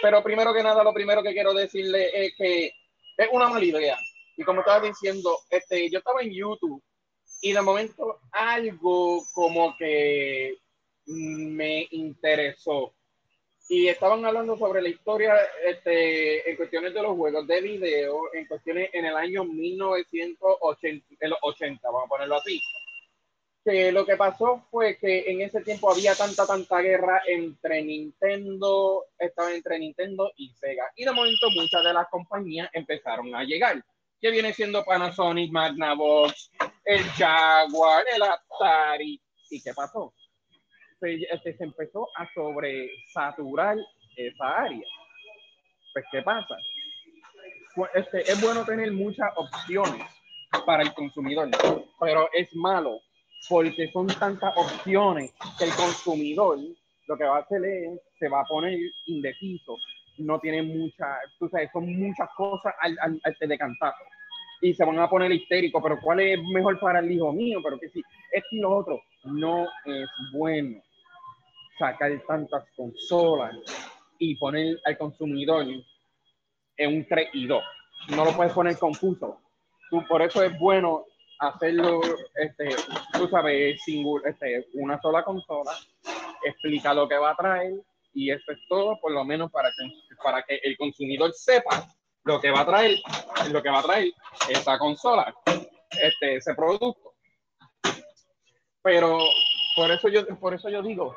[0.00, 2.66] Pero primero que nada, lo primero que quiero decirle es que
[3.16, 3.98] es una mala idea.
[4.36, 6.82] Y como estaba diciendo, este, yo estaba en YouTube
[7.42, 10.56] y de momento algo como que
[11.06, 12.94] me interesó
[13.68, 15.34] y estaban hablando sobre la historia
[15.66, 22.04] este, en cuestiones de los juegos de video, en cuestiones en el año 1980, vamos
[22.04, 22.60] a ponerlo así.
[23.64, 29.06] Que lo que pasó fue que en ese tiempo había tanta, tanta guerra entre Nintendo,
[29.18, 30.92] estaba entre Nintendo y Sega.
[30.94, 33.82] Y de momento muchas de las compañías empezaron a llegar.
[34.20, 36.50] Que viene siendo Panasonic, Magnavox,
[36.84, 39.18] el Jaguar, el Atari.
[39.48, 40.12] ¿Y qué pasó?
[41.04, 43.76] Este, se, empezó a sobresaturar
[44.16, 44.86] esa área.
[45.92, 46.56] Pues, ¿qué pasa?
[47.94, 50.06] Este, es bueno tener muchas opciones
[50.64, 51.50] para el consumidor,
[52.00, 53.00] pero es malo
[53.48, 56.58] porque son tantas opciones que el consumidor
[57.06, 59.76] lo que va a hacer es, se va a poner indeciso,
[60.18, 63.36] no tiene mucha, tú sabes, son muchas cosas al, al, al
[64.62, 67.58] y se van a poner histéricos, pero ¿cuál es mejor para el hijo mío?
[67.62, 70.80] Pero que sí, esto y lo otro no es bueno
[71.78, 73.54] sacar tantas consolas
[74.18, 75.66] y poner al consumidor
[76.76, 77.62] en un 3 y 2.
[78.10, 79.40] No lo puedes poner confuso.
[79.90, 81.04] Tú, por eso es bueno
[81.38, 82.00] hacerlo,
[82.34, 82.68] este,
[83.12, 85.72] tú sabes, single, este, una sola consola,
[86.44, 87.74] explica lo que va a traer
[88.12, 89.90] y eso es todo, por lo menos para que,
[90.22, 91.86] para que el consumidor sepa
[92.24, 92.98] lo que va a traer,
[93.50, 94.12] lo que va a traer
[94.48, 95.34] esa consola,
[96.02, 97.14] este, ese producto.
[98.82, 99.18] Pero
[99.76, 101.16] por eso yo, por eso yo digo,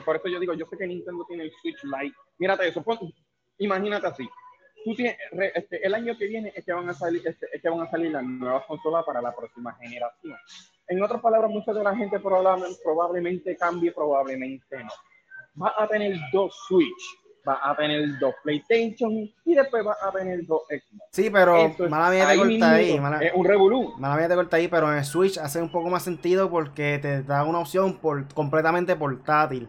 [0.00, 2.16] por eso yo digo, yo sé que Nintendo tiene el Switch Lite.
[2.38, 2.84] Mírate eso,
[3.58, 4.28] imagínate así.
[4.84, 5.16] Tú tienes,
[5.54, 7.90] este, el año que viene es que van a salir, este, es que van a
[7.90, 10.36] salir las nuevas consolas para la próxima generación.
[10.88, 14.90] En otras palabras, mucha de la gente probablemente, probablemente cambie, probablemente no.
[15.62, 19.12] Va a tener dos Switch, va a tener dos PlayStation
[19.44, 21.04] y después va a tener dos Xbox.
[21.12, 23.00] Sí, pero mala mía te corta ahí.
[23.00, 23.94] Mala, es un revolú.
[23.98, 26.98] Mala mía te corta ahí, pero en el Switch hace un poco más sentido porque
[27.00, 29.68] te da una opción por, completamente portátil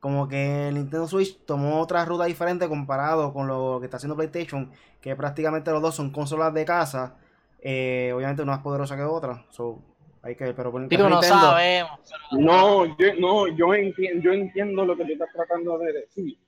[0.00, 4.72] como que Nintendo Switch tomó otra ruta diferente comparado con lo que está haciendo PlayStation,
[5.00, 7.18] que prácticamente los dos son consolas de casa,
[7.60, 9.44] eh, obviamente una más poderosa que otra.
[9.50, 9.78] So,
[10.22, 12.00] hay que, pero por Digo, no sabemos.
[12.32, 16.38] No, yo, no yo, entiendo, yo entiendo lo que tú estás tratando de decir,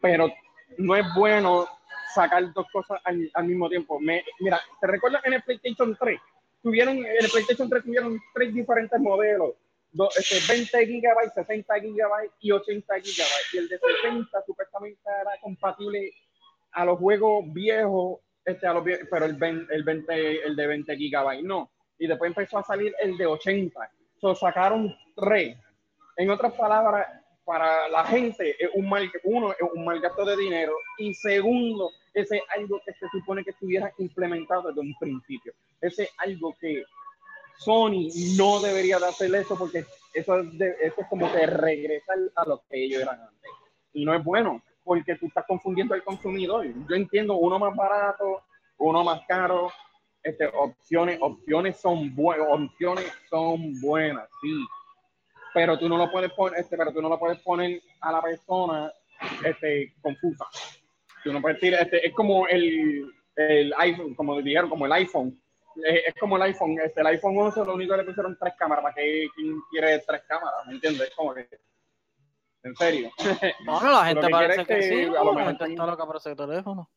[0.00, 0.30] pero
[0.78, 1.66] no es bueno
[2.14, 3.98] sacar dos cosas al, mismo tiempo.
[3.98, 6.20] Me, mira, ¿te recuerdas en el PlayStation 3?
[6.62, 9.54] Tuvieron, en el PlayStation 3 tuvieron tres diferentes modelos
[9.96, 13.54] 20 este, gigabytes, 60 gigabytes y 80 gigabytes.
[13.54, 16.12] Y el de 60 supuestamente era compatible
[16.72, 20.96] a los juegos viejos, este, a los pero el, 20, el, 20, el de 20
[20.96, 21.70] gigabytes no.
[21.98, 23.90] Y después empezó a salir el de 80.
[24.20, 25.56] So, sacaron tres.
[26.16, 27.06] En otras palabras,
[27.46, 31.92] para la gente es un mal, uno, es un mal gasto de dinero y segundo,
[32.12, 35.52] ese es algo que se supone que estuviera implementado desde un principio.
[35.80, 36.82] Ese es algo que
[37.58, 40.46] Sony no debería de hacer eso porque eso es,
[40.80, 43.50] eso es como que regresar a lo que ellos eran antes.
[43.92, 46.64] Y no es bueno porque tú estás confundiendo al consumidor.
[46.88, 48.42] Yo entiendo uno más barato,
[48.78, 49.70] uno más caro.
[50.22, 54.64] Este, opciones, opciones son buenas, opciones son buenas, sí.
[55.52, 58.22] Pero tú no lo puedes poner, este, pero tú no lo puedes poner a la
[58.22, 58.92] persona
[59.44, 60.46] este, confusa.
[61.22, 65.40] Tú no puedes decir, este, es como el, el iPhone, como dijeron, como el iPhone
[65.84, 68.82] es, como el iPhone, este, el iPhone 11 lo único que le pusieron tres cámaras,
[68.82, 70.66] ¿para qué quien quiere tres cámaras?
[70.66, 71.12] ¿Me entiendes?
[71.14, 71.48] Como que,
[72.62, 73.10] en serio.
[73.64, 76.90] Bueno, la gente parece que, sí, a lo mejor está loca por ese teléfono.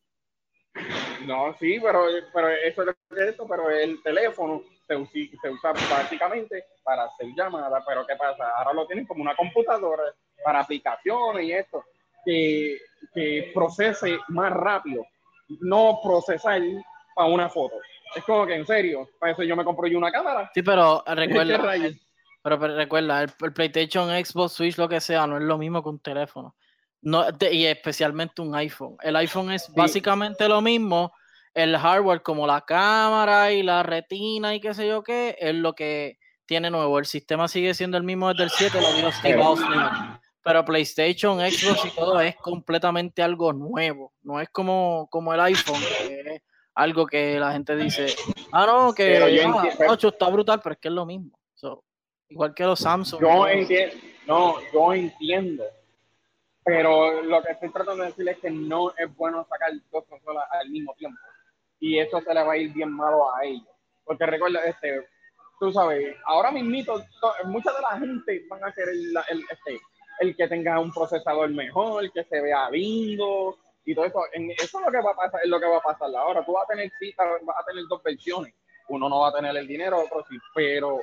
[1.26, 5.72] No, sí, pero, pero eso es lo que es esto, pero el teléfono se, usa,
[5.90, 8.50] básicamente para hacer llamadas, pero ¿qué pasa?
[8.56, 10.02] Ahora lo tienen como una computadora
[10.44, 11.84] para aplicaciones y esto,
[12.24, 12.78] que,
[13.12, 15.04] que procese más rápido,
[15.60, 16.60] no procesar
[17.14, 17.76] para una foto.
[18.14, 20.50] Es como que en serio, para eso yo me compro yo una cámara.
[20.54, 21.76] Sí, pero recuerda,
[22.42, 26.00] pero, recuerda, el, PlayStation, Xbox, Switch, lo que sea, no es lo mismo que un
[26.00, 26.56] teléfono.
[27.02, 28.96] No, y especialmente un iPhone.
[29.02, 31.12] El iPhone es básicamente lo mismo.
[31.54, 35.74] El hardware, como la cámara y la retina y qué sé yo qué, es lo
[35.74, 36.98] que tiene nuevo.
[36.98, 39.80] El sistema sigue siendo el mismo desde el 7, lo dijo Steve Austin.
[40.42, 44.12] Pero PlayStation, Xbox y todo es completamente algo nuevo.
[44.22, 46.42] No es como, como el iPhone, que es
[46.74, 48.14] algo que la gente dice,
[48.52, 51.38] ah, no, que ah, está brutal, pero es que es lo mismo.
[52.28, 53.20] igual que los Samsung.
[53.20, 53.96] Yo entiendo,
[54.26, 55.64] no, yo entiendo.
[56.64, 60.44] Pero lo que estoy tratando de decir es que no es bueno sacar dos consolas
[60.52, 61.18] al mismo tiempo.
[61.80, 63.66] Y eso se le va a ir bien malo a ellos.
[64.04, 65.06] Porque recuerda, este,
[65.58, 66.70] tú sabes, ahora mismo
[67.44, 69.80] mucha de la gente van a querer el, este,
[70.20, 74.20] el que tenga un procesador mejor, que se vea lindo, y todo eso.
[74.32, 76.44] eso es lo que va a pasar, es lo que va a pasar ahora.
[76.44, 78.54] Tú vas a tener cita, vas a tener dos versiones.
[78.88, 81.00] Uno no va a tener el dinero, otro sí, pero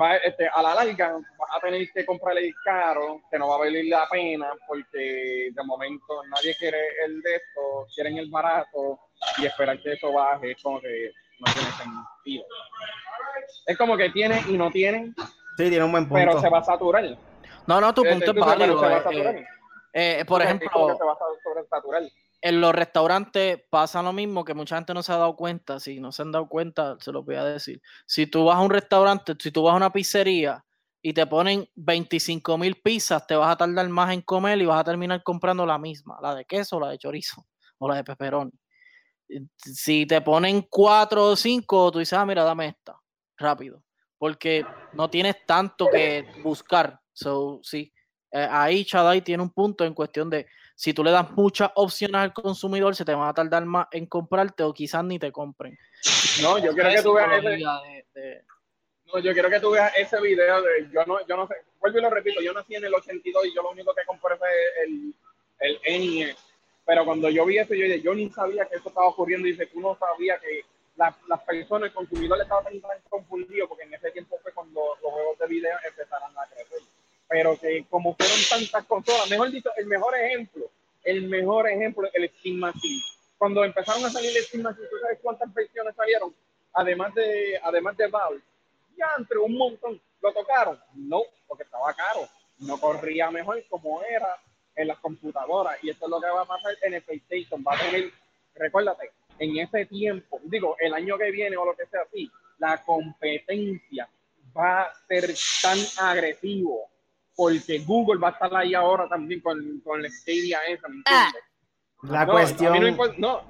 [0.00, 3.56] va, este, a la larga vas a tener que comprar el caro, que no va
[3.56, 8.98] a valer la pena, porque de momento nadie quiere el de esto, quieren el barato
[9.38, 12.44] y esperar que eso baje, es como que no tiene sentido.
[13.66, 15.12] Es como que tiene y no tiene.
[15.56, 16.24] Sí, tiene un buen punto.
[16.24, 17.04] Pero se va a saturar.
[17.66, 18.90] No, no, tu punto es válido.
[19.10, 19.46] Eh,
[20.26, 20.98] por ejemplo,
[22.40, 25.80] en los restaurantes pasa lo mismo que mucha gente no se ha dado cuenta.
[25.80, 27.82] Si no se han dado cuenta, se lo voy a decir.
[28.06, 30.64] Si tú vas a un restaurante, si tú vas a una pizzería
[31.02, 34.80] y te ponen 25 mil pizzas, te vas a tardar más en comer y vas
[34.80, 37.46] a terminar comprando la misma, la de queso la de chorizo
[37.78, 38.52] o la de pepperoni.
[39.56, 42.98] Si te ponen 4 o 5, tú dices, ah, mira, dame esta,
[43.36, 43.82] rápido,
[44.16, 44.64] porque
[44.94, 46.98] no tienes tanto que buscar.
[47.12, 47.92] So, sí,
[48.32, 52.16] eh, ahí Chadai tiene un punto en cuestión de si tú le das muchas opciones
[52.20, 55.76] al consumidor, se te van a tardar más en comprarte o quizás ni te compren.
[56.42, 58.44] No, yo quiero que tú veas ese,
[59.12, 61.98] No, yo quiero que tú veas ese video de, yo no, yo no sé, vuelvo
[61.98, 64.48] y lo repito, yo nací en el 82 y yo lo único que compré fue
[64.84, 65.14] el,
[65.60, 66.36] el NES.
[66.86, 69.52] Pero cuando yo vi eso, yo dije, yo ni sabía que eso estaba ocurriendo y
[69.52, 70.62] dice, tú no sabías que
[70.96, 75.12] las personas, el consumidor estaba tan, tan confundido porque en ese tiempo fue cuando los
[75.12, 76.82] juegos de video empezaron a crecer
[77.28, 80.70] pero que como fueron tantas consolas, mejor dicho, el mejor ejemplo,
[81.04, 83.02] el mejor ejemplo, el Steam Machine.
[83.36, 86.34] Cuando empezaron a salir el Steam Machine, ¿tú sabes cuántas versiones salieron?
[86.72, 88.40] Además de, además de Valve,
[88.96, 90.00] ya entre un montón.
[90.20, 90.78] ¿Lo tocaron?
[90.94, 92.28] No, porque estaba caro.
[92.58, 94.36] No corría mejor como era
[94.74, 95.78] en las computadoras.
[95.82, 97.62] Y esto es lo que va a pasar en el PlayStation.
[97.66, 98.10] Va a tener,
[98.54, 102.82] recuérdate, en ese tiempo, digo, el año que viene o lo que sea así, la
[102.82, 104.08] competencia
[104.56, 106.88] va a ser tan agresivo
[107.38, 111.30] porque Google va a estar ahí ahora también con, con la Stadia esa, ¿me ah.
[112.02, 112.74] La cuestión...
[112.74, 113.42] A mí, no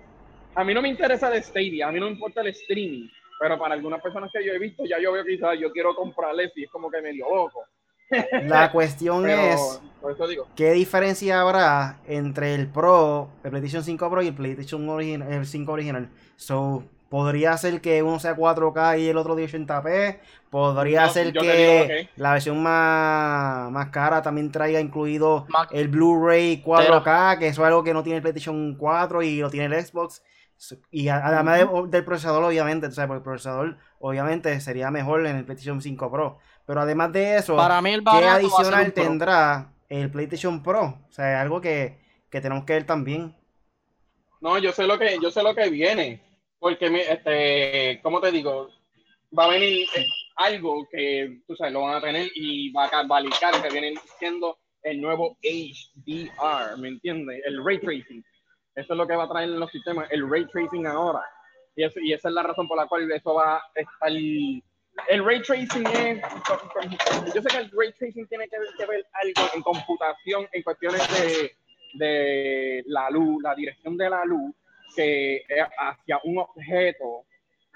[0.55, 3.09] a mí no me interesa el Stadia, a mí no me importa el streaming,
[3.41, 6.53] pero para algunas personas que yo he visto, ya yo veo quizás yo quiero comprarle
[6.55, 7.62] y es como que medio loco.
[8.43, 9.80] La cuestión es,
[10.55, 15.47] ¿qué diferencia habrá entre el Pro, el PlayStation 5 Pro y el PlayStation original, el
[15.47, 16.11] 5 original?
[16.36, 20.18] So, Podría ser que uno sea 4K y el otro 1080p.
[20.50, 27.48] Podría ser que la versión más, más cara también traiga incluido el Blu-ray 4K, que
[27.48, 30.22] eso es algo que no tiene el PlayStation 4 y lo tiene el Xbox.
[30.90, 35.80] Y además del procesador, obviamente, o sea, el procesador obviamente sería mejor en el PlayStation
[35.80, 36.38] 5 Pro.
[36.66, 40.98] Pero además de eso, ¿qué adicional tendrá el PlayStation Pro?
[41.09, 41.98] O sea, es algo que,
[42.28, 43.34] que tenemos que ver también.
[44.42, 46.28] No, yo sé lo que, yo sé lo que viene
[46.59, 48.68] porque, este, ¿cómo te digo?
[49.36, 49.86] Va a venir
[50.36, 54.59] algo que, tú sabes, lo van a tener y va a valicar que viene siendo
[54.82, 57.42] el nuevo HDR, ¿me entiendes?
[57.44, 58.24] El ray tracing.
[58.74, 61.22] Eso es lo que va a traer en los sistemas, el ray tracing ahora.
[61.76, 64.11] Y, eso, y esa es la razón por la cual eso va a estar.
[64.11, 66.22] El ray tracing es.
[67.34, 71.52] Yo sé que el ray tracing tiene que ver, algo en computación, en cuestiones de,
[71.94, 74.54] de la luz, la dirección de la luz
[74.95, 75.43] que
[75.78, 77.24] hacia un objeto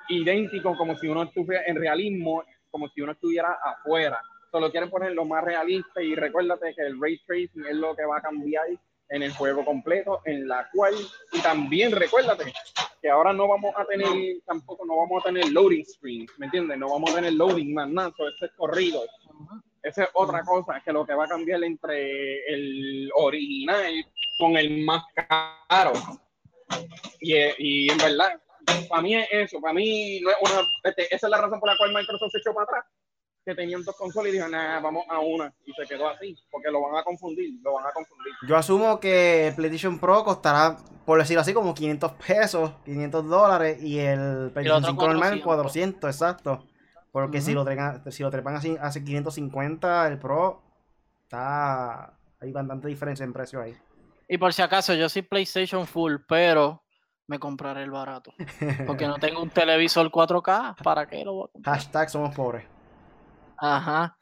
[0.08, 4.20] idéntico como si uno estuviera en realismo, como si uno estuviera afuera.
[4.50, 8.04] Solo quieren poner lo más realista y recuérdate que el ray tracing es lo que
[8.04, 8.66] va a cambiar
[9.08, 10.94] en el juego completo, en la cual,
[11.32, 12.52] y también recuérdate
[13.00, 14.08] que ahora no vamos a tener,
[14.46, 16.78] tampoco no vamos a tener loading screens, ¿me entiendes?
[16.78, 19.02] No vamos a tener loading más nada, eso es corrido.
[19.82, 23.92] Esa es otra cosa, que lo que va a cambiar entre el original
[24.38, 25.92] con el más caro.
[27.20, 28.40] Y, en verdad,
[28.88, 31.68] para mí es eso, para mí no es una, este, esa es la razón por
[31.68, 32.84] la cual Microsoft se echó para atrás,
[33.44, 36.70] que tenían dos consolas y dijo, nada, vamos a una, y se quedó así, porque
[36.70, 38.32] lo van a confundir, lo van a confundir.
[38.46, 43.82] Yo asumo que el PlayStation Pro costará, por decirlo así, como 500 pesos, 500 dólares,
[43.82, 46.64] y el PlayStation 5 normal 400, exacto.
[47.12, 50.62] Porque si, lo trepan, si lo trepan así hace 550, el Pro
[51.24, 52.18] está...
[52.40, 53.76] Hay bastante diferencia en precio ahí.
[54.32, 56.82] Y por si acaso, yo soy PlayStation Full, pero
[57.26, 58.32] me compraré el barato.
[58.86, 61.74] Porque no tengo un televisor 4K, ¿para qué lo voy a comprar?
[61.74, 62.64] Hashtag somos pobres.
[63.58, 64.16] Ajá.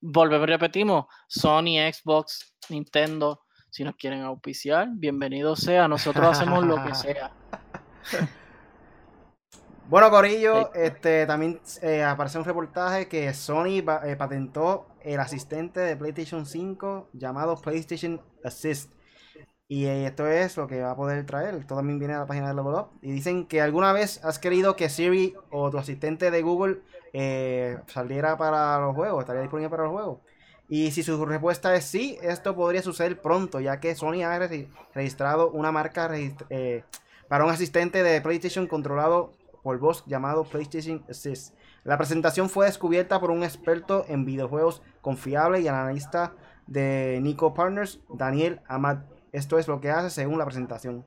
[0.00, 6.94] Volvemos, repetimos, Sony, Xbox, Nintendo, si nos quieren auspiciar, bienvenido sea, nosotros hacemos lo que
[6.94, 7.30] sea.
[9.90, 15.96] Bueno, Corillo, este, también eh, aparece un reportaje que Sony eh, patentó el asistente de
[15.96, 18.92] PlayStation 5 llamado PlayStation Assist.
[19.70, 21.54] Y eh, esto es lo que va a poder traer.
[21.54, 22.88] Esto también viene a la página de Level Up.
[23.02, 26.80] Y dicen que alguna vez has querido que Siri o tu asistente de Google
[27.86, 30.18] saliera para los juegos, estaría disponible para los juegos.
[30.68, 34.40] Y si su respuesta es sí, esto podría suceder pronto, ya que Sony ha
[34.92, 36.10] registrado una marca
[37.28, 41.54] para un asistente de PlayStation controlado por voz llamado PlayStation Assist.
[41.84, 46.34] La presentación fue descubierta por un experto en videojuegos confiable y analista
[46.66, 48.98] de Nico Partners, Daniel Amad.
[49.32, 51.04] Esto es lo que hace según la presentación.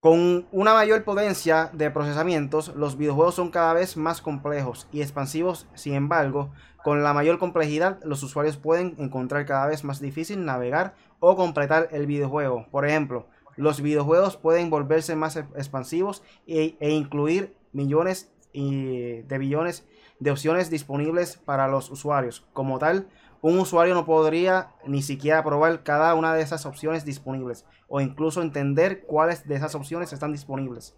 [0.00, 5.68] Con una mayor potencia de procesamientos, los videojuegos son cada vez más complejos y expansivos.
[5.74, 6.50] Sin embargo,
[6.82, 11.88] con la mayor complejidad, los usuarios pueden encontrar cada vez más difícil navegar o completar
[11.92, 12.66] el videojuego.
[12.72, 19.86] Por ejemplo, los videojuegos pueden volverse más expansivos e, e incluir millones de billones
[20.18, 22.44] de opciones disponibles para los usuarios.
[22.52, 23.08] Como tal,
[23.42, 28.40] un usuario no podría ni siquiera probar cada una de esas opciones disponibles o incluso
[28.40, 30.96] entender cuáles de esas opciones están disponibles.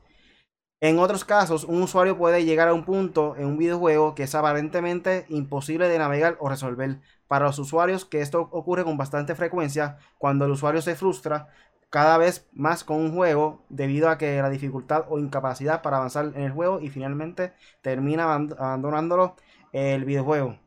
[0.81, 4.35] En otros casos, un usuario puede llegar a un punto en un videojuego que es
[4.35, 7.01] aparentemente imposible de navegar o resolver.
[7.27, 11.49] Para los usuarios que esto ocurre con bastante frecuencia, cuando el usuario se frustra,
[11.89, 16.27] cada vez más con un juego debido a que la dificultad o incapacidad para avanzar
[16.35, 19.37] en el juego y finalmente termina abandonándolo
[19.73, 20.59] el videojuego.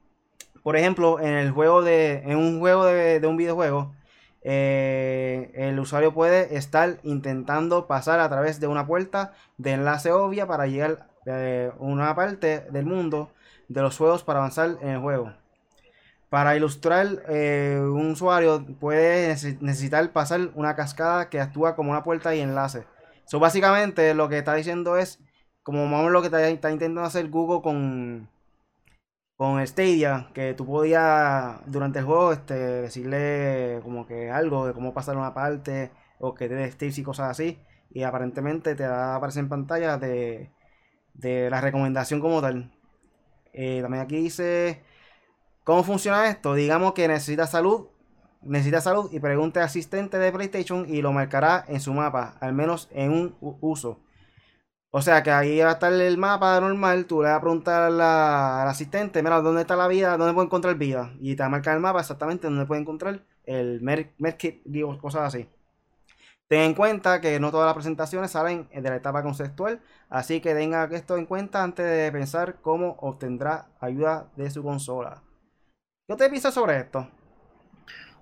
[0.68, 2.24] Por ejemplo, en el juego de.
[2.26, 3.95] En un juego de, un videojuego.
[4.41, 10.45] Eh, el usuario puede estar intentando pasar a través de una puerta de enlace obvia
[10.45, 13.32] para llegar a eh, una parte del mundo
[13.70, 15.32] de los juegos para avanzar en el juego.
[16.28, 19.30] Para ilustrar, eh, un usuario puede
[19.61, 22.84] necesitar pasar una cascada que actúa como una puerta y enlace.
[23.24, 25.22] So, básicamente lo que está diciendo es,
[25.63, 28.28] como más lo que está, intentando hacer Google con,
[29.38, 34.93] con Stadia, que tú podías durante el juego este, decirle como que algo de cómo
[34.93, 37.59] pasar una parte o que te dé y cosas así.
[37.91, 40.51] Y aparentemente te va a aparecer en pantalla de,
[41.13, 42.71] de la recomendación como tal.
[43.53, 44.83] Eh, también aquí dice
[45.67, 46.53] ¿Cómo funciona esto?
[46.53, 47.88] Digamos que necesita salud,
[48.41, 52.88] necesita salud y pregunte asistente de PlayStation y lo marcará en su mapa, al menos
[52.93, 53.99] en un uso.
[54.89, 57.83] O sea que ahí va a estar el mapa normal, tú le vas a preguntar
[57.83, 60.17] al asistente, mira, ¿dónde está la vida?
[60.17, 61.13] ¿Dónde puedo encontrar vida?
[61.19, 65.23] Y te va a marcar el mapa exactamente donde puede encontrar el medkit, digo, cosas
[65.23, 65.49] así.
[66.47, 70.55] Ten en cuenta que no todas las presentaciones salen de la etapa conceptual, así que
[70.55, 75.21] tenga esto en cuenta antes de pensar cómo obtendrá ayuda de su consola.
[76.07, 77.05] ¿Qué te piensas sobre esto?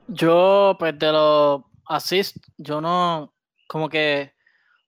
[0.07, 3.31] Yo, pues de los assist, yo no,
[3.67, 4.33] como que,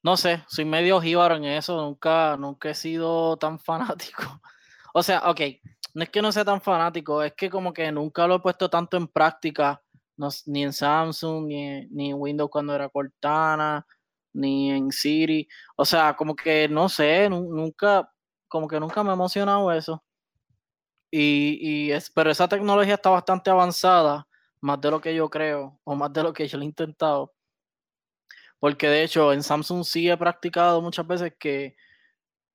[0.07, 4.23] no sé, soy medio jíbaro en eso, nunca, nunca he sido tan fanático.
[4.93, 5.41] O sea, ok,
[5.95, 8.69] no es que no sea tan fanático, es que como que nunca lo he puesto
[8.69, 9.83] tanto en práctica,
[10.45, 13.85] ni en Samsung, ni, ni en Windows cuando era Cortana,
[14.31, 15.45] ni en Siri.
[15.75, 18.09] O sea, como que no sé, nunca,
[18.47, 20.01] como que nunca me ha emocionado eso.
[21.11, 24.25] Y, es, pero esa tecnología está bastante avanzada,
[24.61, 27.33] más de lo que yo creo, o más de lo que yo he intentado.
[28.59, 31.75] Porque de hecho, en Samsung sí he practicado muchas veces que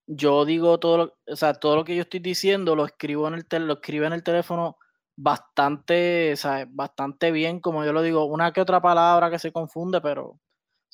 [0.07, 3.35] yo digo todo lo, o sea, todo lo que yo estoy diciendo lo escribo en
[3.35, 4.77] el lo escribo en el teléfono
[5.17, 10.01] bastante, o bastante bien, como yo lo digo, una que otra palabra que se confunde,
[10.01, 10.41] pero o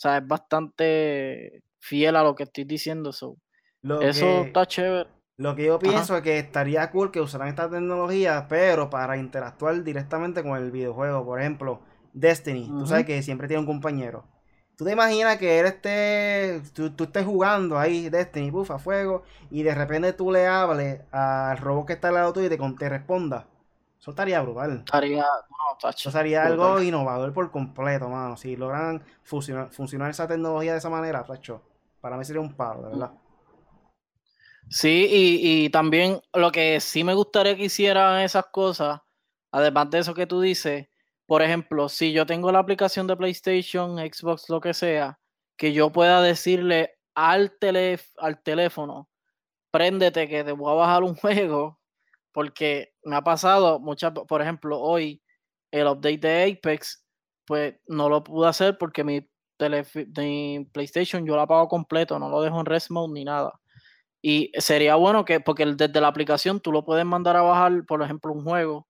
[0.00, 3.10] sea, es bastante fiel a lo que estoy diciendo.
[3.10, 3.36] eso
[4.44, 5.08] está chévere.
[5.38, 9.82] Lo que yo pienso es que estaría cool que usaran esta tecnología, pero para interactuar
[9.84, 11.24] directamente con el videojuego.
[11.24, 11.80] Por ejemplo,
[12.12, 12.66] Destiny.
[12.66, 14.24] Tú sabes que siempre tiene un compañero.
[14.78, 19.24] Tú te imaginas que él esté, tú, tú estés jugando ahí Destiny, puff, a fuego,
[19.50, 22.58] y de repente tú le hables al robot que está al lado tuyo y te,
[22.78, 23.48] te responda.
[23.98, 24.84] Eso estaría brutal.
[24.84, 28.36] Estaría, no, Eso sería algo innovador por completo, mano.
[28.36, 31.60] Si logran funcionar, funcionar esa tecnología de esa manera, tacho,
[32.00, 33.10] para mí sería un palo, de verdad.
[34.70, 39.00] Sí, y, y también lo que sí me gustaría que hicieran esas cosas,
[39.50, 40.87] además de eso que tú dices,
[41.28, 45.18] por ejemplo, si yo tengo la aplicación de PlayStation, Xbox, lo que sea,
[45.58, 47.52] que yo pueda decirle al,
[48.16, 49.10] al teléfono,
[49.70, 51.78] préndete que te voy a bajar un juego,
[52.32, 55.22] porque me ha pasado muchas, por ejemplo, hoy
[55.70, 57.04] el update de Apex,
[57.46, 59.28] pues no lo pude hacer porque mi,
[60.16, 63.52] mi PlayStation yo la apago completo, no lo dejo en rest mode ni nada.
[64.22, 68.02] Y sería bueno que, porque desde la aplicación tú lo puedes mandar a bajar, por
[68.02, 68.87] ejemplo, un juego.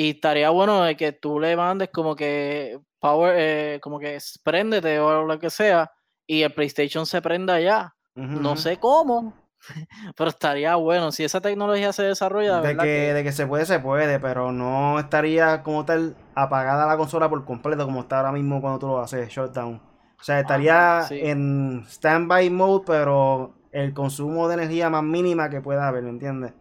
[0.00, 5.00] Y estaría bueno de que tú le mandes como que power, eh, como que préndete
[5.00, 5.90] o lo que sea,
[6.24, 7.96] y el PlayStation se prenda ya.
[8.14, 9.34] no sé cómo,
[10.16, 11.10] pero estaría bueno.
[11.10, 15.00] Si esa tecnología se desarrolla, de, que, de que se puede, se puede, pero no
[15.00, 19.00] estaría como tal apagada la consola por completo como está ahora mismo cuando tú lo
[19.00, 19.82] haces, shutdown.
[20.20, 25.88] O sea, estaría en standby mode, pero el consumo de energía más mínima que pueda
[25.88, 26.52] haber, ¿me entiendes?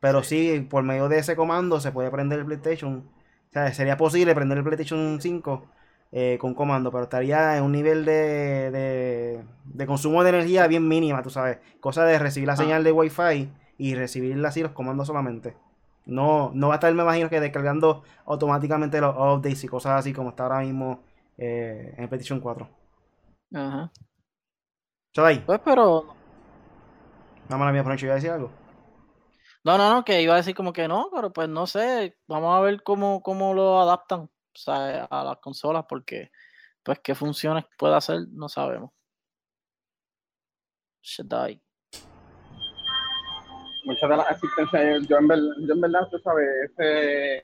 [0.00, 0.66] Pero sí.
[0.68, 3.08] por medio de ese comando se puede prender el PlayStation.
[3.48, 5.66] O sea, sería posible prender el PlayStation 5
[6.12, 11.22] eh, con comando, pero estaría en un nivel de, de, consumo de energía bien mínima,
[11.22, 11.58] tú sabes.
[11.80, 12.56] Cosa de recibir la ah.
[12.56, 15.56] señal de Wi-Fi y recibir así los comandos solamente.
[16.06, 20.12] No, no va a estar, me imagino, que descargando automáticamente los updates y cosas así
[20.12, 21.00] como está ahora mismo
[21.38, 22.68] eh, en PlayStation 4.
[23.54, 23.90] Ajá.
[25.12, 26.14] Pues, pero
[27.48, 28.50] no me la mía, por iba a decir algo.
[29.62, 32.56] No, no, no, que iba a decir como que no, pero pues no sé, vamos
[32.56, 36.30] a ver cómo, cómo lo adaptan o sea, a las consolas, porque
[36.82, 38.90] pues qué funciones puede hacer, no sabemos.
[41.02, 41.60] Shadai.
[43.84, 47.36] Muchas de las asistencias, yo en, verdad, yo en verdad, tú sabes, ese,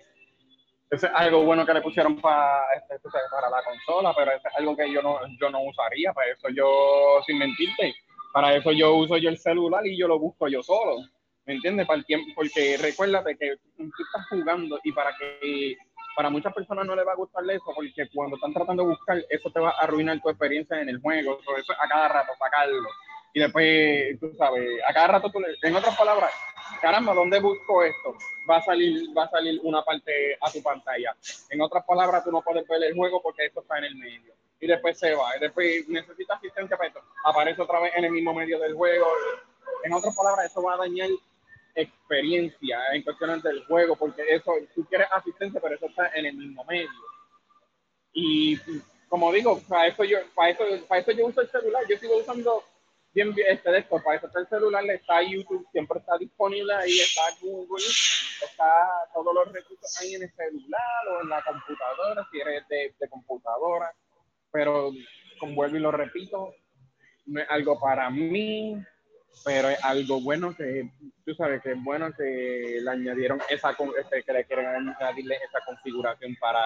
[0.90, 2.98] ese, es algo bueno que le pusieron para, este,
[3.30, 7.20] para la consola, pero es algo que yo no, yo no usaría, para eso yo,
[7.26, 7.94] sin mentirte,
[8.32, 11.02] para eso yo uso yo el celular y yo lo busco yo solo.
[11.47, 11.86] ¿Me entiendes?
[11.86, 15.76] Para el tiempo, porque recuérdate que tú estás jugando y para que
[16.16, 19.18] para muchas personas no les va a gustar eso, porque cuando están tratando de buscar,
[19.28, 21.38] eso te va a arruinar tu experiencia en el juego.
[21.59, 22.88] Eso a cada rato sacarlo.
[23.34, 26.32] Y después, tú sabes, a cada rato tú le, en otras palabras,
[26.80, 28.16] caramba, ¿dónde busco esto?
[28.49, 31.14] Va a salir, va a salir una parte a tu pantalla.
[31.51, 34.32] En otras palabras, tú no puedes ver el juego porque esto está en el medio
[34.59, 35.32] y después se va.
[35.38, 37.03] Después necesita asistencia para esto.
[37.24, 39.07] Aparece otra vez en el mismo medio del juego.
[39.84, 41.11] En otras palabras, eso va a dañar
[41.77, 46.35] experiencia en cuestiones del juego, porque eso, tú quieres asistencia, pero eso está en el
[46.35, 46.89] mismo medio.
[48.12, 48.59] Y
[49.09, 51.85] como digo, para eso yo, para eso, para eso yo uso el celular.
[51.89, 52.64] Yo sigo usando
[53.12, 56.99] bien, este de esto, para eso está el celular, está YouTube, siempre está disponible ahí,
[56.99, 62.41] está Google, está todos los recursos ahí en el celular o en la computadora, si
[62.41, 63.95] eres de, de computadora
[64.57, 64.91] pero
[65.39, 66.55] como vuelvo y lo repito,
[67.27, 68.83] no es algo para mí,
[69.45, 70.91] pero es algo bueno que,
[71.24, 75.64] tú sabes que es bueno que le añadieron esa, este, que le quieren añadirle esa
[75.64, 76.61] configuración para,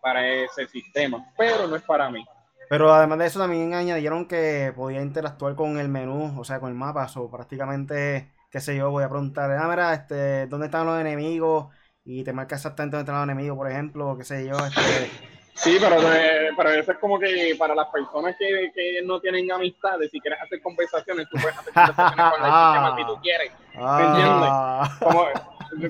[0.00, 2.24] para ese sistema, pero no es para mí.
[2.68, 6.70] Pero además de eso también añadieron que podía interactuar con el menú, o sea, con
[6.70, 10.86] el mapa, o prácticamente, qué sé yo, voy a preguntar, ah, mira, este, ¿dónde están
[10.86, 11.68] los enemigos?
[12.04, 15.78] Y te marca exactamente dónde están los enemigos, por ejemplo, qué sé yo, este Sí,
[15.80, 20.10] pero, eh, pero eso es como que para las personas que, que no tienen amistades,
[20.10, 23.52] si quieres hacer conversaciones, tú puedes hacer conversaciones con la chica si tú quieres.
[23.74, 24.98] Ah.
[25.00, 25.26] Como,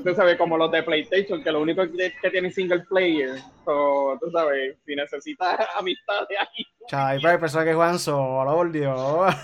[0.05, 3.39] tú sabes, como los de PlayStation, que lo único que, que tienen single player.
[3.65, 6.65] So, tú sabes, si necesitas amistades aquí.
[6.87, 9.35] Chay, pero hay personas que juegan solo, por Dios.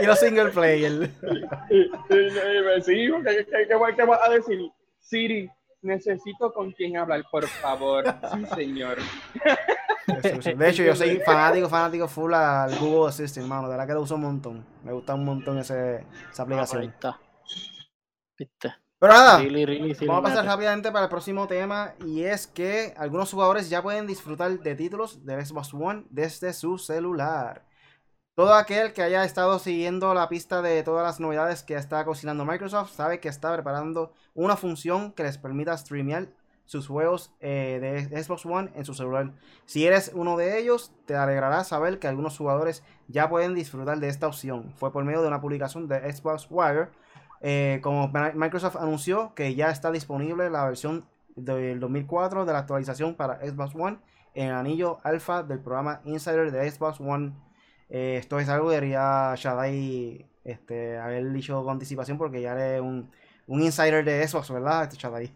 [0.00, 1.10] y los single player.
[2.82, 4.70] sí, ¿qué, qué, qué vas a decir?
[5.00, 5.50] Siri,
[5.82, 8.04] necesito con quien hablar, por favor.
[8.32, 8.98] Sí, señor.
[10.56, 13.68] De hecho, yo soy fanático, fanático full al Google Assistant, hermano.
[13.68, 14.66] De verdad que lo uso un montón.
[14.82, 16.94] Me gusta un montón ese, esa aplicación.
[18.98, 19.42] Pero nada,
[20.06, 21.94] vamos a pasar rápidamente para el próximo tema.
[22.04, 26.76] Y es que algunos jugadores ya pueden disfrutar de títulos de Xbox One desde su
[26.76, 27.64] celular.
[28.40, 32.46] Todo aquel que haya estado siguiendo la pista de todas las novedades que está cocinando
[32.46, 36.28] Microsoft sabe que está preparando una función que les permita streamear
[36.64, 39.32] sus juegos eh, de Xbox One en su celular.
[39.66, 44.08] Si eres uno de ellos, te alegrará saber que algunos jugadores ya pueden disfrutar de
[44.08, 44.72] esta opción.
[44.76, 46.88] Fue por medio de una publicación de Xbox Wire.
[47.42, 51.04] Eh, como Microsoft anunció que ya está disponible la versión
[51.36, 53.98] del 2004 de la actualización para Xbox One
[54.32, 57.34] en el anillo alfa del programa Insider de Xbox One
[57.90, 62.80] eh, esto es algo que debería Shadai este, haber dicho con anticipación porque ya es
[62.80, 63.10] un,
[63.46, 64.84] un insider de eso, ¿verdad?
[64.84, 65.34] Este Shadai.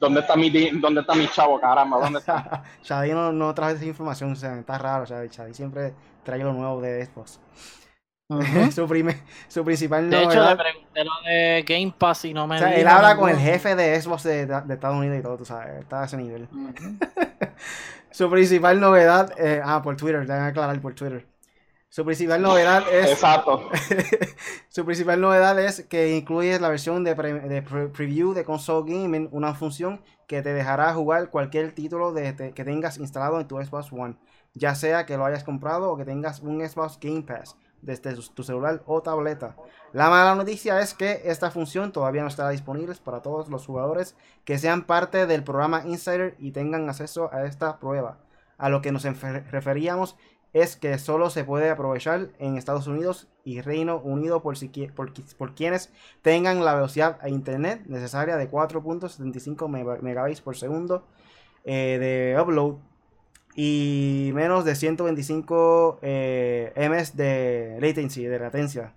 [0.00, 1.98] ¿Dónde está mi, dónde está mi chavo, caramba?
[1.98, 2.62] ¿Dónde está?
[2.82, 5.28] Shadi no, no trae esa información, o sea, está raro, Shadi.
[5.28, 7.40] Shadi siempre trae lo nuevo de Xbox.
[8.72, 8.88] su,
[9.48, 12.74] su principal De hecho, le pregunté lo de Game Pass y no me O sea,
[12.74, 15.82] él habla con el jefe de Xbox de, de, Estados Unidos y todo, tú sabes,
[15.82, 16.48] está a ese nivel.
[18.10, 21.26] su principal novedad, eh, ah, por Twitter, déjame aclarar por Twitter.
[21.90, 23.10] Su principal novedad es.
[23.10, 23.68] Exacto.
[24.68, 29.54] su principal novedad es que incluye la versión de, de preview de console gaming, una
[29.54, 34.16] función que te dejará jugar cualquier título de, que tengas instalado en tu Xbox One,
[34.54, 38.42] ya sea que lo hayas comprado o que tengas un Xbox Game Pass desde tu
[38.42, 39.56] celular o tableta.
[39.92, 44.16] La mala noticia es que esta función todavía no estará disponible para todos los jugadores
[44.44, 48.18] que sean parte del programa Insider y tengan acceso a esta prueba.
[48.58, 50.16] A lo que nos referíamos
[50.52, 55.12] es que solo se puede aprovechar en Estados Unidos y Reino Unido por, si, por,
[55.36, 61.04] por quienes tengan la velocidad a internet necesaria de 4.75 megabytes por segundo
[61.64, 62.76] eh, de upload
[63.54, 68.94] y menos de 125 eh, ms de latency, de latencia.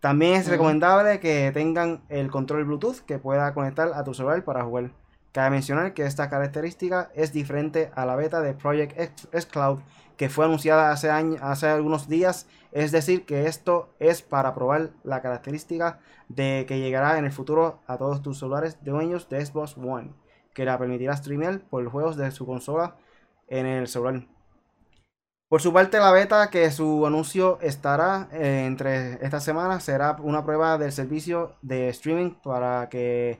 [0.00, 4.64] También es recomendable que tengan el control Bluetooth que pueda conectar a tu celular para
[4.64, 4.90] jugar.
[5.32, 9.80] Cabe mencionar que esta característica es diferente a la beta de Project X, Cloud
[10.16, 12.46] que fue anunciada hace, hace algunos días.
[12.70, 17.80] Es decir, que esto es para probar la característica de que llegará en el futuro
[17.86, 20.12] a todos tus celulares dueños de Xbox One,
[20.54, 22.96] que la permitirá streamear por los juegos de su consola
[23.48, 24.26] en el celular.
[25.48, 30.44] Por su parte, la beta que su anuncio estará eh, entre esta semana será una
[30.44, 33.38] prueba del servicio de streaming para que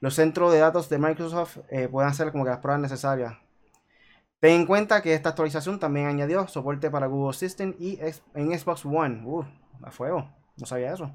[0.00, 3.34] los centros de datos de Microsoft eh, puedan hacer como que las pruebas necesarias.
[4.40, 7.98] Ten en cuenta que esta actualización también añadió soporte para Google Assistant y
[8.34, 9.22] en Xbox One.
[9.24, 9.44] Uh,
[9.82, 11.10] a fuego, no sabía eso.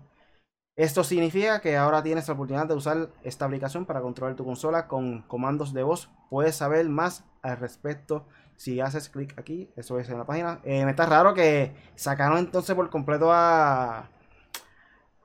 [0.80, 4.88] Esto significa que ahora tienes la oportunidad de usar esta aplicación para controlar tu consola
[4.88, 6.10] con comandos de voz.
[6.30, 8.26] Puedes saber más al respecto
[8.56, 9.70] si haces clic aquí.
[9.76, 10.62] Eso es en la página.
[10.64, 14.08] Eh, me está raro que sacaron entonces por completo a.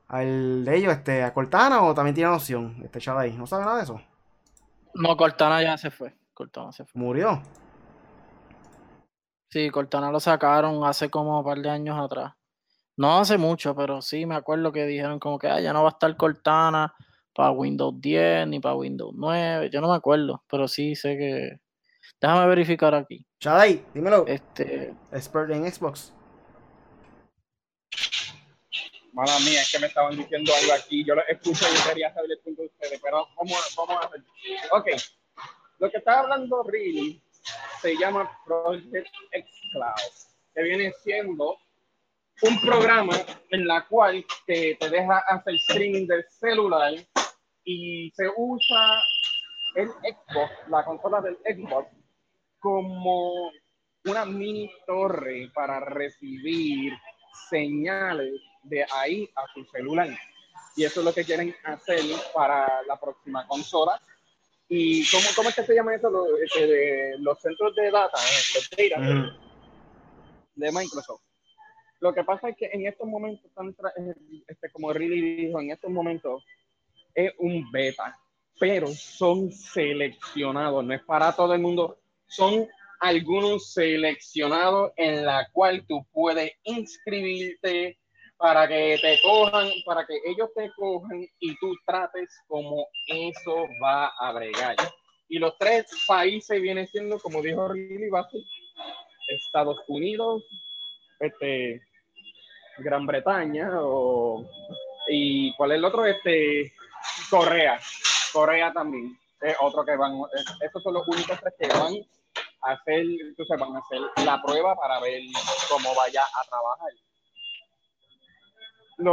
[0.09, 2.75] Al de ellos, este, a Cortana o también tiene opción.
[2.83, 3.31] Este chat ahí.
[3.31, 4.01] ¿No sabe nada de eso?
[4.93, 6.13] No, Cortana ya se fue.
[6.33, 7.01] Cortana se fue.
[7.01, 7.41] Murió.
[9.47, 12.33] Sí, Cortana lo sacaron hace como un par de años atrás.
[12.97, 15.89] No hace mucho, pero sí me acuerdo que dijeron como que ah, ya no va
[15.89, 16.93] a estar Cortana
[17.33, 19.69] para Windows 10 ni para Windows 9.
[19.71, 21.59] Yo no me acuerdo, pero sí sé que.
[22.21, 23.25] Déjame verificar aquí.
[23.39, 24.25] Shadai, dímelo.
[24.27, 24.93] Este.
[25.11, 26.13] Expert en Xbox.
[29.11, 31.03] Mala mía, es que me estaban diciendo algo aquí.
[31.05, 34.21] Yo lo escucho y quería saber el punto de ustedes, pero vamos, vamos a ver.
[34.71, 34.87] Ok.
[35.79, 37.21] Lo que está hablando Really
[37.81, 41.57] se llama Project X Cloud, que viene siendo
[42.41, 43.15] un programa
[43.49, 46.93] en la cual te, te deja hacer streaming del celular
[47.63, 49.01] y se usa
[49.75, 51.89] el Xbox, la consola del Xbox,
[52.59, 53.51] como
[54.05, 56.93] una mini torre para recibir
[57.49, 60.09] señales de ahí a tu celular.
[60.75, 62.01] Y eso es lo que quieren hacer
[62.33, 64.01] para la próxima consola.
[64.67, 66.09] ¿Y cómo, cómo es que se llama eso?
[66.09, 69.37] Los, este, los centros de data, eh, los data
[70.55, 71.21] de Microsoft.
[71.99, 73.49] Lo que pasa es que en estos momentos,
[74.47, 76.43] este, como Riley dijo, en estos momentos
[77.13, 78.17] es un beta,
[78.59, 82.67] pero son seleccionados, no es para todo el mundo, son
[82.99, 87.97] algunos seleccionados en la cual tú puedes inscribirte
[88.37, 94.07] para que te cojan, para que ellos te cojan y tú trates como eso va
[94.19, 94.75] a bregar.
[95.27, 98.09] Y los tres países vienen siendo, como dijo Riley
[99.27, 100.43] Estados Unidos,
[101.25, 101.81] este,
[102.77, 104.45] Gran Bretaña o
[105.07, 106.73] y cuál es el otro este
[107.29, 107.79] Corea
[108.33, 109.17] Corea también.
[109.41, 110.13] Es otro que van
[110.61, 111.93] estos son los únicos tres que van
[112.61, 115.21] a hacer entonces van a hacer la prueba para ver
[115.69, 116.91] cómo vaya a trabajar.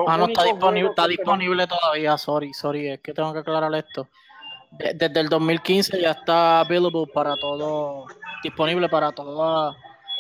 [0.09, 4.09] Ah no está disponible está disponible todavía sorry sorry es que tengo que aclarar esto.
[4.71, 8.07] Desde el 2015 ya está available para todo
[8.43, 9.77] disponible para toda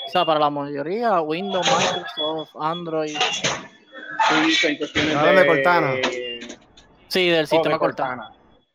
[0.06, 3.16] o sea, para la mayoría, Windows, Microsoft, Android.
[4.28, 5.94] Sí, cuestiones de, Cortana.
[7.08, 8.30] Sí, del sistema Cortana.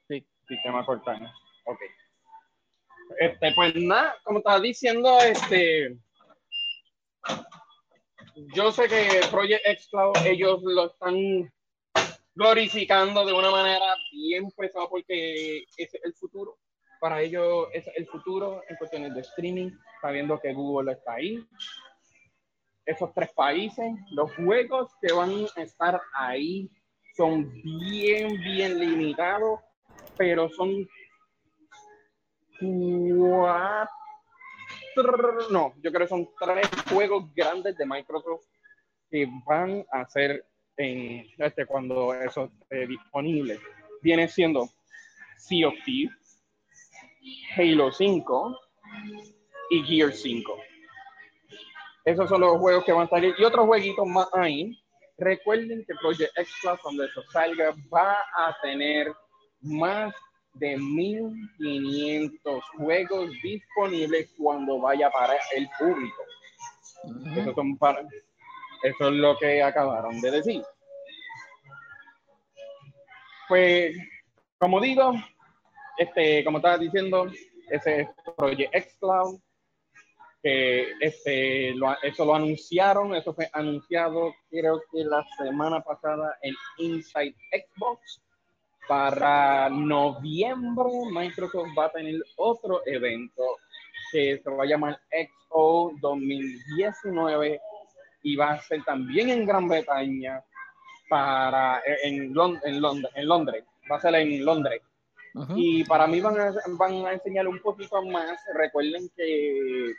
[0.07, 0.25] Sí.
[0.47, 1.33] Sistema Cortana.
[1.65, 1.79] Ok.
[3.19, 5.97] Este, pues nada, como estaba diciendo, este.
[8.53, 11.51] Yo sé que Project X Cloud, ellos lo están
[12.35, 16.57] glorificando de una manera bien pesada porque es el futuro
[16.99, 19.71] para ellos es el futuro en cuestiones de streaming,
[20.01, 21.45] sabiendo que Google está ahí.
[22.85, 26.69] Esos tres países, los juegos que van a estar ahí
[27.15, 29.59] son bien, bien limitados,
[30.17, 30.87] pero son
[32.59, 33.89] cuatro,
[35.51, 38.45] no, yo creo que son tres juegos grandes de Microsoft
[39.09, 40.45] que van a ser
[40.77, 43.59] en este cuando eso esté disponible.
[44.01, 44.69] Viene siendo
[45.37, 46.26] Sea of Thieves,
[47.55, 48.59] Halo 5
[49.71, 50.57] y Gear 5.
[52.05, 54.77] Esos son los juegos que van a salir y otros jueguitos más ahí.
[55.17, 59.11] Recuerden que Project X Plus, cuando eso salga, va a tener
[59.61, 60.13] más
[60.53, 66.23] de 1500 juegos disponibles cuando vaya para el público.
[67.35, 68.01] Eso, son para,
[68.83, 70.63] eso es lo que acabaron de decir.
[73.47, 73.95] Pues,
[74.59, 75.13] como digo,
[75.97, 77.27] este, como estaba diciendo,
[77.69, 79.39] ese es Project X Cloud,
[80.41, 81.73] que este,
[82.03, 88.21] eso lo anunciaron, eso fue anunciado creo que la semana pasada en Inside Xbox
[88.87, 93.43] para noviembre, Microsoft va a tener otro evento
[94.11, 97.59] que se va a llamar Expo 2019
[98.23, 100.41] y va a ser también en Gran Bretaña
[101.09, 102.63] para en, en, Londres,
[103.15, 104.81] en Londres, va a ser en Londres.
[105.55, 108.39] Y para mí van a, van a enseñar un poquito más.
[108.55, 109.93] Recuerden que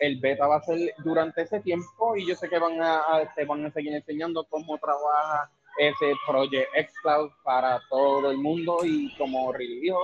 [0.00, 3.02] el beta va a ser durante ese tiempo y yo sé que van a,
[3.34, 9.14] te van a seguir enseñando cómo trabaja ese Project Xcloud para todo el mundo y
[9.16, 10.00] como Riley dijo,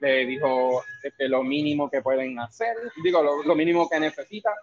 [0.00, 4.54] le dijo este, lo mínimo que pueden hacer, digo, lo, mínimo que necesita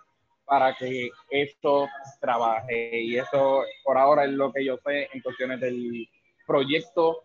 [0.46, 1.88] para que esto
[2.20, 3.02] trabaje.
[3.02, 6.08] Y eso por ahora es lo que yo sé en cuestiones del
[6.46, 7.24] proyecto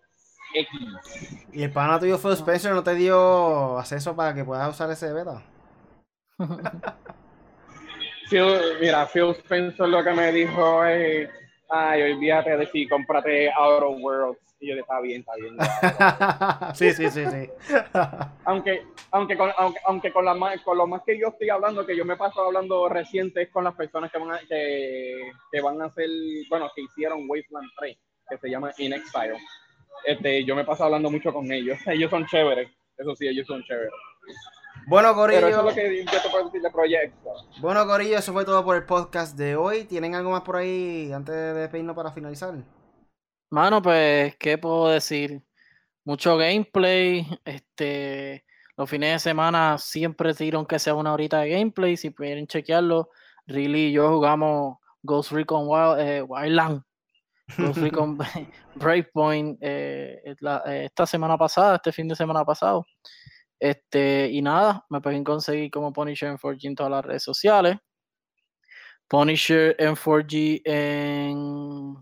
[0.54, 1.46] X.
[1.52, 5.12] ¿Y el pana tuyo Phil Spencer no te dio acceso para que puedas usar ese
[5.12, 5.42] beta?
[8.80, 11.28] mira, Phil Spencer lo que me dijo es
[11.70, 14.40] ay, olvídate de si cómprate Outer Worlds.
[14.62, 15.56] Y yo le está bien, está bien.
[16.74, 17.50] sí, sí, sí, sí.
[18.44, 19.50] aunque, aunque, con,
[19.86, 22.86] aunque, con, la con lo más que yo estoy hablando, que yo me paso hablando
[22.86, 26.10] reciente, es con las personas que van a, que, que van a hacer,
[26.50, 27.96] bueno, que hicieron Wasteland 3,
[28.28, 29.38] que se llama In Exile.
[30.04, 31.78] Este, yo me paso hablando mucho con ellos.
[31.86, 32.70] Ellos son chéveres.
[32.96, 33.92] Eso sí, ellos son chéveres.
[34.86, 35.40] Bueno, Corillo.
[35.40, 37.30] Pero eso es lo que yo te puedo decir de proyecto.
[37.60, 39.84] Bueno, Corillo, eso fue todo por el podcast de hoy.
[39.84, 42.54] ¿Tienen algo más por ahí antes de despedirnos para finalizar?
[43.50, 45.42] Mano, pues, ¿qué puedo decir?
[46.04, 47.26] Mucho gameplay.
[47.44, 48.44] Este,
[48.76, 51.96] los fines de semana siempre tiro que sea una horita de gameplay.
[51.96, 53.10] Si quieren chequearlo,
[53.46, 56.82] Really y yo jugamos Ghost Recon Wild, eh, Wildland.
[57.56, 58.18] Ghost Recon
[58.74, 62.86] Breakpoint eh, eh, esta semana pasada, este fin de semana pasado.
[63.58, 67.76] Este, y nada, me pueden conseguir como Punisher en 4G en todas las redes sociales.
[69.06, 71.96] Punisher en 4G en.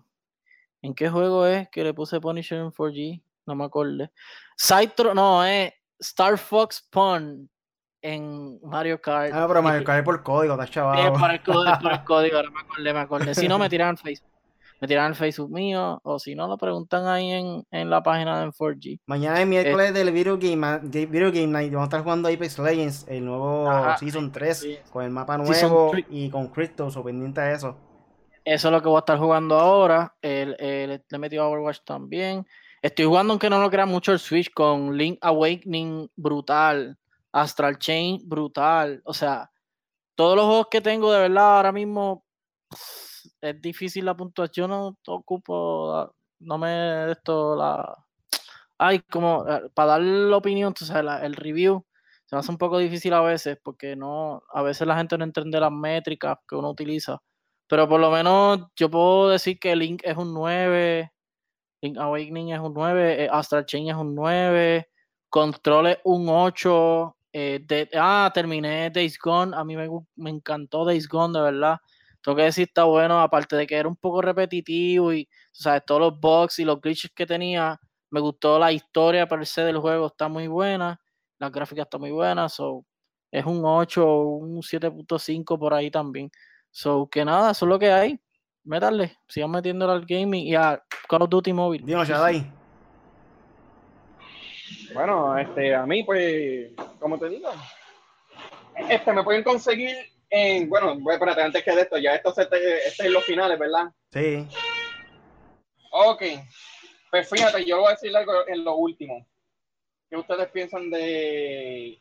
[0.80, 3.22] ¿En qué juego es que le puse Punisher en 4G?
[3.46, 4.08] No me acuerdo.
[4.56, 7.50] Cytro, no, es Star Fox Pun
[8.00, 9.32] en Mario Kart.
[9.34, 10.98] Ah, pero Mario Kart es por código, está chaval.
[10.98, 13.34] Es por el código, por el código, ahora me acordé, me acordé.
[13.34, 14.37] Si no, me tiran Facebook
[14.80, 18.40] me tiran el Facebook mío o si no lo preguntan ahí en, en la página
[18.40, 19.00] de 4G.
[19.06, 21.72] Mañana es miércoles del Video Game, Video Game Night.
[21.72, 23.68] Vamos a estar jugando Apex Legends, el nuevo
[23.98, 27.76] Season 3, con el mapa nuevo y con Crypto, o pendiente de eso.
[28.44, 30.14] Eso es lo que voy a estar jugando ahora.
[30.22, 32.46] El, el, le he metido a Overwatch también.
[32.80, 36.96] Estoy jugando, aunque no lo crea mucho, el Switch con Link Awakening brutal.
[37.32, 39.02] Astral Chain brutal.
[39.04, 39.50] O sea,
[40.14, 42.24] todos los juegos que tengo de verdad ahora mismo
[43.40, 47.96] es difícil la puntuación, no ocupo, no me esto la...
[48.78, 51.84] Ay, como eh, para dar la opinión, o sea, el review
[52.26, 55.24] se me hace un poco difícil a veces porque no, a veces la gente no
[55.24, 57.18] entiende las métricas que uno utiliza.
[57.66, 61.10] Pero por lo menos yo puedo decir que Link es un 9,
[61.82, 64.88] Link Awakening es un 9, eh, Astral Chain es un 9,
[65.30, 67.16] Control es un 8.
[67.32, 69.56] Eh, ah, terminé Days Gone.
[69.56, 71.78] A mí me, me encantó Days Gone, de verdad
[72.28, 75.98] tengo que decir, está bueno, aparte de que era un poco repetitivo y, sabes, todos
[75.98, 80.08] los bugs y los glitches que tenía, me gustó la historia per se del juego,
[80.08, 81.00] está muy buena,
[81.38, 82.84] la gráfica está muy buena, so,
[83.30, 86.30] es un 8 o un 7.5 por ahí también.
[86.70, 88.20] So, que nada, eso es lo que hay.
[88.62, 91.86] Métale, sigan metiéndole al gaming y a Call of Duty Mobile.
[91.86, 92.46] ya ahí.
[94.92, 97.48] Bueno, este, a mí, pues, como te digo,
[98.90, 99.96] este, me pueden conseguir
[100.66, 103.90] bueno, espérate, antes que de esto, ya esto este es los finales, ¿verdad?
[104.12, 104.46] Sí.
[105.90, 106.22] Ok.
[107.10, 109.26] Pues fíjate, yo voy a decir algo en lo último.
[110.10, 112.00] ¿Qué ustedes piensan de,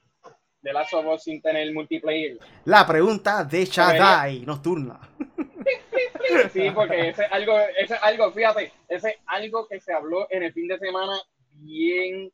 [0.62, 2.38] de Last of Us sin tener multiplayer?
[2.66, 5.00] La pregunta de Shadai nocturna.
[6.52, 10.28] Sí, porque ese es algo, ese es algo, fíjate, ese es algo que se habló
[10.30, 11.14] en el fin de semana
[11.54, 12.32] bien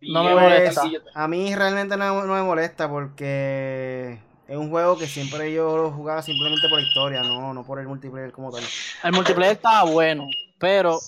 [0.00, 0.82] no me molesta.
[1.14, 6.22] A mí realmente no, me molesta porque es un juego que siempre yo lo jugaba
[6.22, 8.62] simplemente por historia, no, no por el multiplayer como tal.
[9.02, 10.26] El multiplayer estaba bueno,
[10.58, 10.98] pero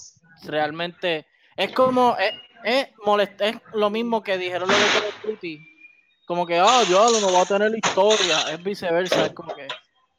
[0.44, 1.26] realmente
[1.56, 2.32] es como, es,
[2.64, 2.88] es,
[3.40, 5.60] es lo mismo que dijeron los de Call of Duty.
[6.26, 9.68] Como que, ah, yo no va a tener la historia, es viceversa, es como que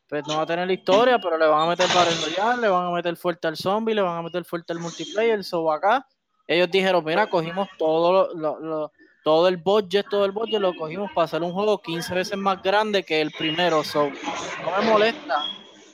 [0.08, 2.70] pues no va a tener la historia, pero le van a meter para el le
[2.70, 6.08] van a meter fuerte al zombie, le van a meter fuerte al multiplayer, so acá
[6.48, 8.92] ellos dijeron, mira, cogimos todo lo,
[9.28, 12.64] todo el budget, todo el budget lo cogimos para hacer un juego 15 veces más
[12.64, 15.44] grande que el primero, so no me molesta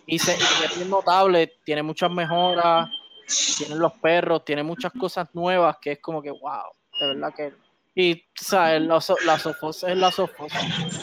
[0.06, 2.92] y, se, y es notable, tiene muchas mejoras,
[3.58, 7.54] tiene los perros, tiene muchas cosas nuevas que es como que wow, de verdad que
[7.96, 8.84] y, ¿sabes?
[8.84, 10.52] La, la Sofos es la Sofos.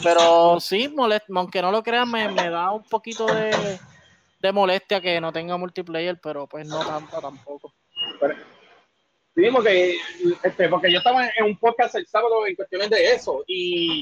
[0.01, 3.77] Pero sí, molesta, aunque no lo crean, me, me da un poquito de,
[4.39, 7.73] de, molestia que no tenga multiplayer, pero pues no tanto tampoco.
[8.21, 8.35] Pero,
[9.33, 9.95] que,
[10.43, 14.01] este, porque yo estaba en un podcast el sábado en cuestiones de eso, y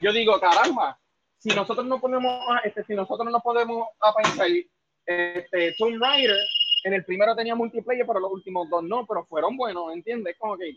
[0.00, 0.98] yo digo, caramba,
[1.38, 4.48] si nosotros no ponemos, este, si nosotros no podemos a pensar,
[5.06, 6.36] este, Tomb Raider,
[6.84, 10.36] en el primero tenía multiplayer, pero los últimos dos no, pero fueron buenos, ¿entiendes?
[10.38, 10.76] Como que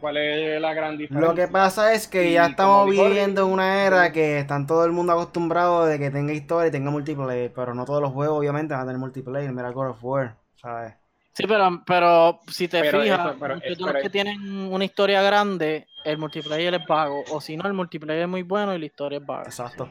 [0.00, 1.28] ¿Cuál es la gran diferencia?
[1.28, 5.12] Lo que pasa es que ya estamos viviendo una era que están todo el mundo
[5.12, 8.82] acostumbrado de que tenga historia y tenga multiplayer, pero no todos los juegos obviamente van
[8.82, 10.94] a tener multiplayer, mira God of War, ¿sabes?
[11.34, 13.36] Sí, pero, pero si te fijas,
[13.78, 18.22] los que tienen una historia grande, el multiplayer es vago, o si no, el multiplayer
[18.22, 19.42] es muy bueno y la historia es vaga.
[19.42, 19.90] Exacto.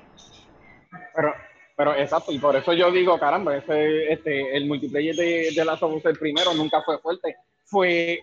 [1.13, 1.33] Pero,
[1.75, 5.73] pero exacto, y por eso yo digo, caramba, ese, este, el multiplayer de, de la
[5.73, 7.35] Us el primero nunca fue fuerte,
[7.65, 8.21] fue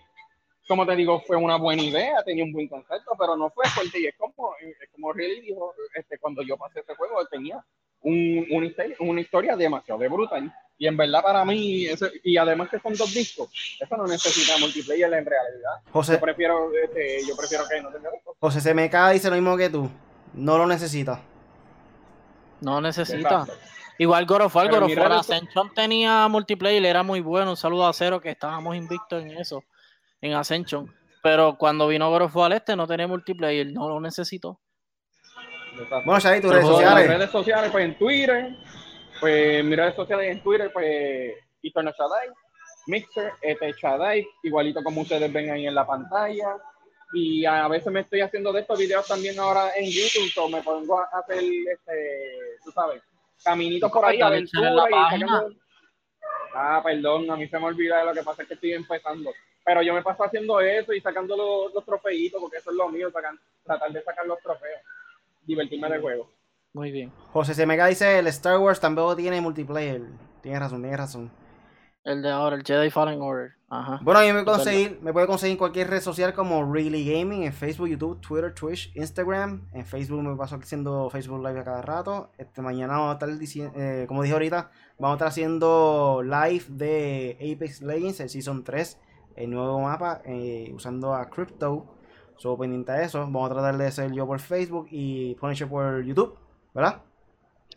[0.67, 3.99] como te digo, fue una buena idea, tenía un buen concepto, pero no fue fuerte.
[3.99, 7.61] Y es como, es como Really dijo, este, cuando yo pasé este juego, tenía
[8.01, 10.53] un, una, historia, una historia demasiado brutal.
[10.77, 11.85] Y en verdad para mí,
[12.23, 13.49] y además que son dos discos,
[13.79, 15.71] eso no necesita multiplayer en realidad.
[15.91, 18.35] José, yo prefiero, este, yo prefiero que no tenga esto.
[18.39, 19.89] José CMK dice lo mismo que tú,
[20.33, 21.21] no lo necesita.
[22.61, 23.45] No necesita.
[23.99, 27.51] Igual God of War, God of Ascension tenía multiplayer, era muy bueno.
[27.51, 29.63] Un saludo a Cero que estábamos invictos en eso
[30.21, 30.91] en Ascension.
[31.21, 34.59] Pero cuando vino God of War este no tenía multiplayer, no lo necesitó.
[36.05, 37.07] Bueno, Shadi, tus redes sociales.
[37.07, 38.55] redes sociales, pues en Twitter,
[39.19, 42.29] pues mis redes sociales en Twitter, pues Eternal Shadai,
[42.87, 46.57] Mixer, este Shadai, igualito como ustedes ven ahí en la pantalla.
[47.13, 50.61] Y a veces me estoy haciendo de estos videos también ahora en YouTube, so me
[50.61, 53.01] pongo a hacer, este, tú sabes,
[53.43, 55.23] caminitos por ahí, aventura y
[56.53, 59.31] Ah, perdón, a mí se me olvida de lo que pasa es que estoy empezando.
[59.63, 62.89] Pero yo me paso haciendo eso y sacando los, los trofeitos, porque eso es lo
[62.89, 64.81] mío, tratar de sacar los trofeos,
[65.45, 66.31] divertirme del juego.
[66.73, 67.11] Muy bien.
[67.33, 70.01] José Semega dice, el Star Wars tampoco tiene multiplayer.
[70.41, 71.31] Tienes razón, tienes razón.
[72.03, 73.51] El de ahora, el Jedi Fallen Order.
[73.69, 73.99] Ajá.
[74.01, 77.53] Bueno, mí me, conseguir, me puede conseguir en cualquier red social como Really Gaming, en
[77.53, 79.67] Facebook, YouTube, Twitter, Twitch, Instagram.
[79.73, 82.31] En Facebook me paso haciendo Facebook Live a cada rato.
[82.37, 86.65] Este mañana vamos a estar diciendo, eh, como dije ahorita, vamos a estar haciendo live
[86.69, 88.97] de Apex Legends, el Season 3
[89.35, 91.85] el nuevo mapa eh, usando a Crypto.
[92.37, 93.19] Soy pendiente de eso.
[93.19, 96.37] Vamos a tratar de hacer yo por Facebook y Punisher por YouTube,
[96.73, 97.01] ¿verdad?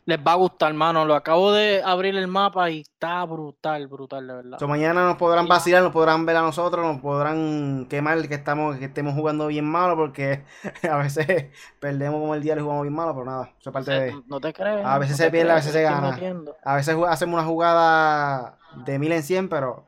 [0.06, 1.06] Les va a gustar, hermano.
[1.06, 4.58] Lo acabo de abrir el mapa y está brutal, brutal, de verdad.
[4.58, 8.76] So, mañana nos podrán vacilar, nos podrán ver a nosotros, nos podrán quemar que estamos,
[8.76, 10.44] que estemos jugando bien malo, porque
[10.90, 11.46] a veces
[11.80, 13.50] perdemos como el día y jugamos bien malo, pero nada.
[13.58, 14.22] Eso parte de.
[14.26, 14.84] No te crees.
[14.84, 16.18] A veces se pierde, a veces se gana.
[16.64, 19.86] A veces hacemos una jugada de mil en cien, pero.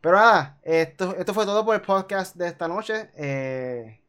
[0.00, 3.10] Pero nada, esto, esto fue todo por el podcast de esta noche.
[3.16, 4.00] Eh,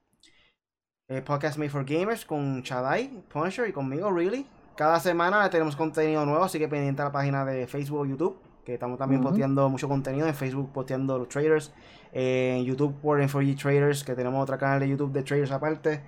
[1.07, 4.45] el podcast Made for Gamers con Chadai, Punisher y conmigo, Really.
[4.75, 8.39] Cada semana tenemos contenido nuevo, así que pendiente a la página de Facebook o YouTube,
[8.63, 10.27] que estamos también posteando mucho contenido.
[10.27, 11.73] En Facebook posteando los traders,
[12.13, 16.01] en YouTube por M4G Traders, que tenemos otro canal de YouTube de traders aparte.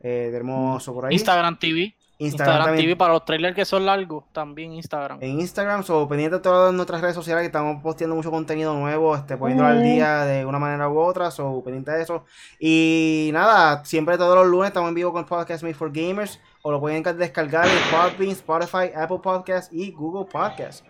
[0.00, 1.12] Eh, tenemos por ahí.
[1.12, 1.94] Instagram TV.
[2.18, 5.18] Instagram, TV para los trailers que son largos, también Instagram.
[5.20, 9.14] En Instagram, so, pendiente de todas nuestras redes sociales que estamos posteando mucho contenido nuevo,
[9.14, 12.24] este, poniéndolo al día de una manera u otra, so, pendiente de eso.
[12.58, 16.40] Y nada, siempre todos los lunes estamos en vivo con el podcast Made for Gamers,
[16.62, 20.84] o lo pueden descargar en Podbean, Spotify, Apple Podcasts y Google Podcasts.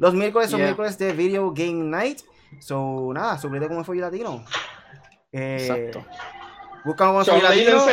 [0.00, 2.20] Los miércoles son miércoles de Video Game Night,
[2.58, 4.44] so nada, suscríbete como fue latino.
[5.30, 6.04] Eh, Exacto.
[6.88, 7.84] Búscanos como Latino.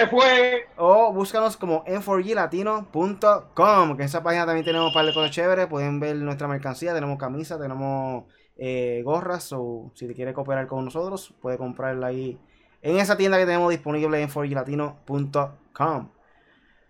[0.78, 3.98] O búscanos como n4glatino.com.
[3.98, 5.68] Que en esa página también tenemos un par de cosas chéveres.
[5.68, 6.94] Pueden ver nuestra mercancía.
[6.94, 8.24] Tenemos camisas, tenemos
[8.56, 9.52] eh, gorras.
[9.52, 12.40] O si te quiere cooperar con nosotros, puede comprarla ahí
[12.82, 16.10] en esa tienda que tenemos disponible en 4glatino.com.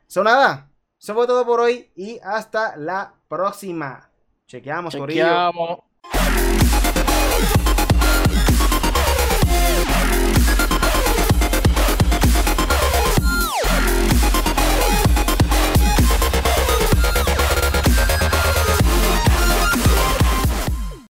[0.06, 0.70] Son nada.
[1.01, 1.89] Eso fue todo por hoy.
[1.95, 4.12] Y hasta la próxima.
[4.45, 5.80] Chequeamos, Chequeamos.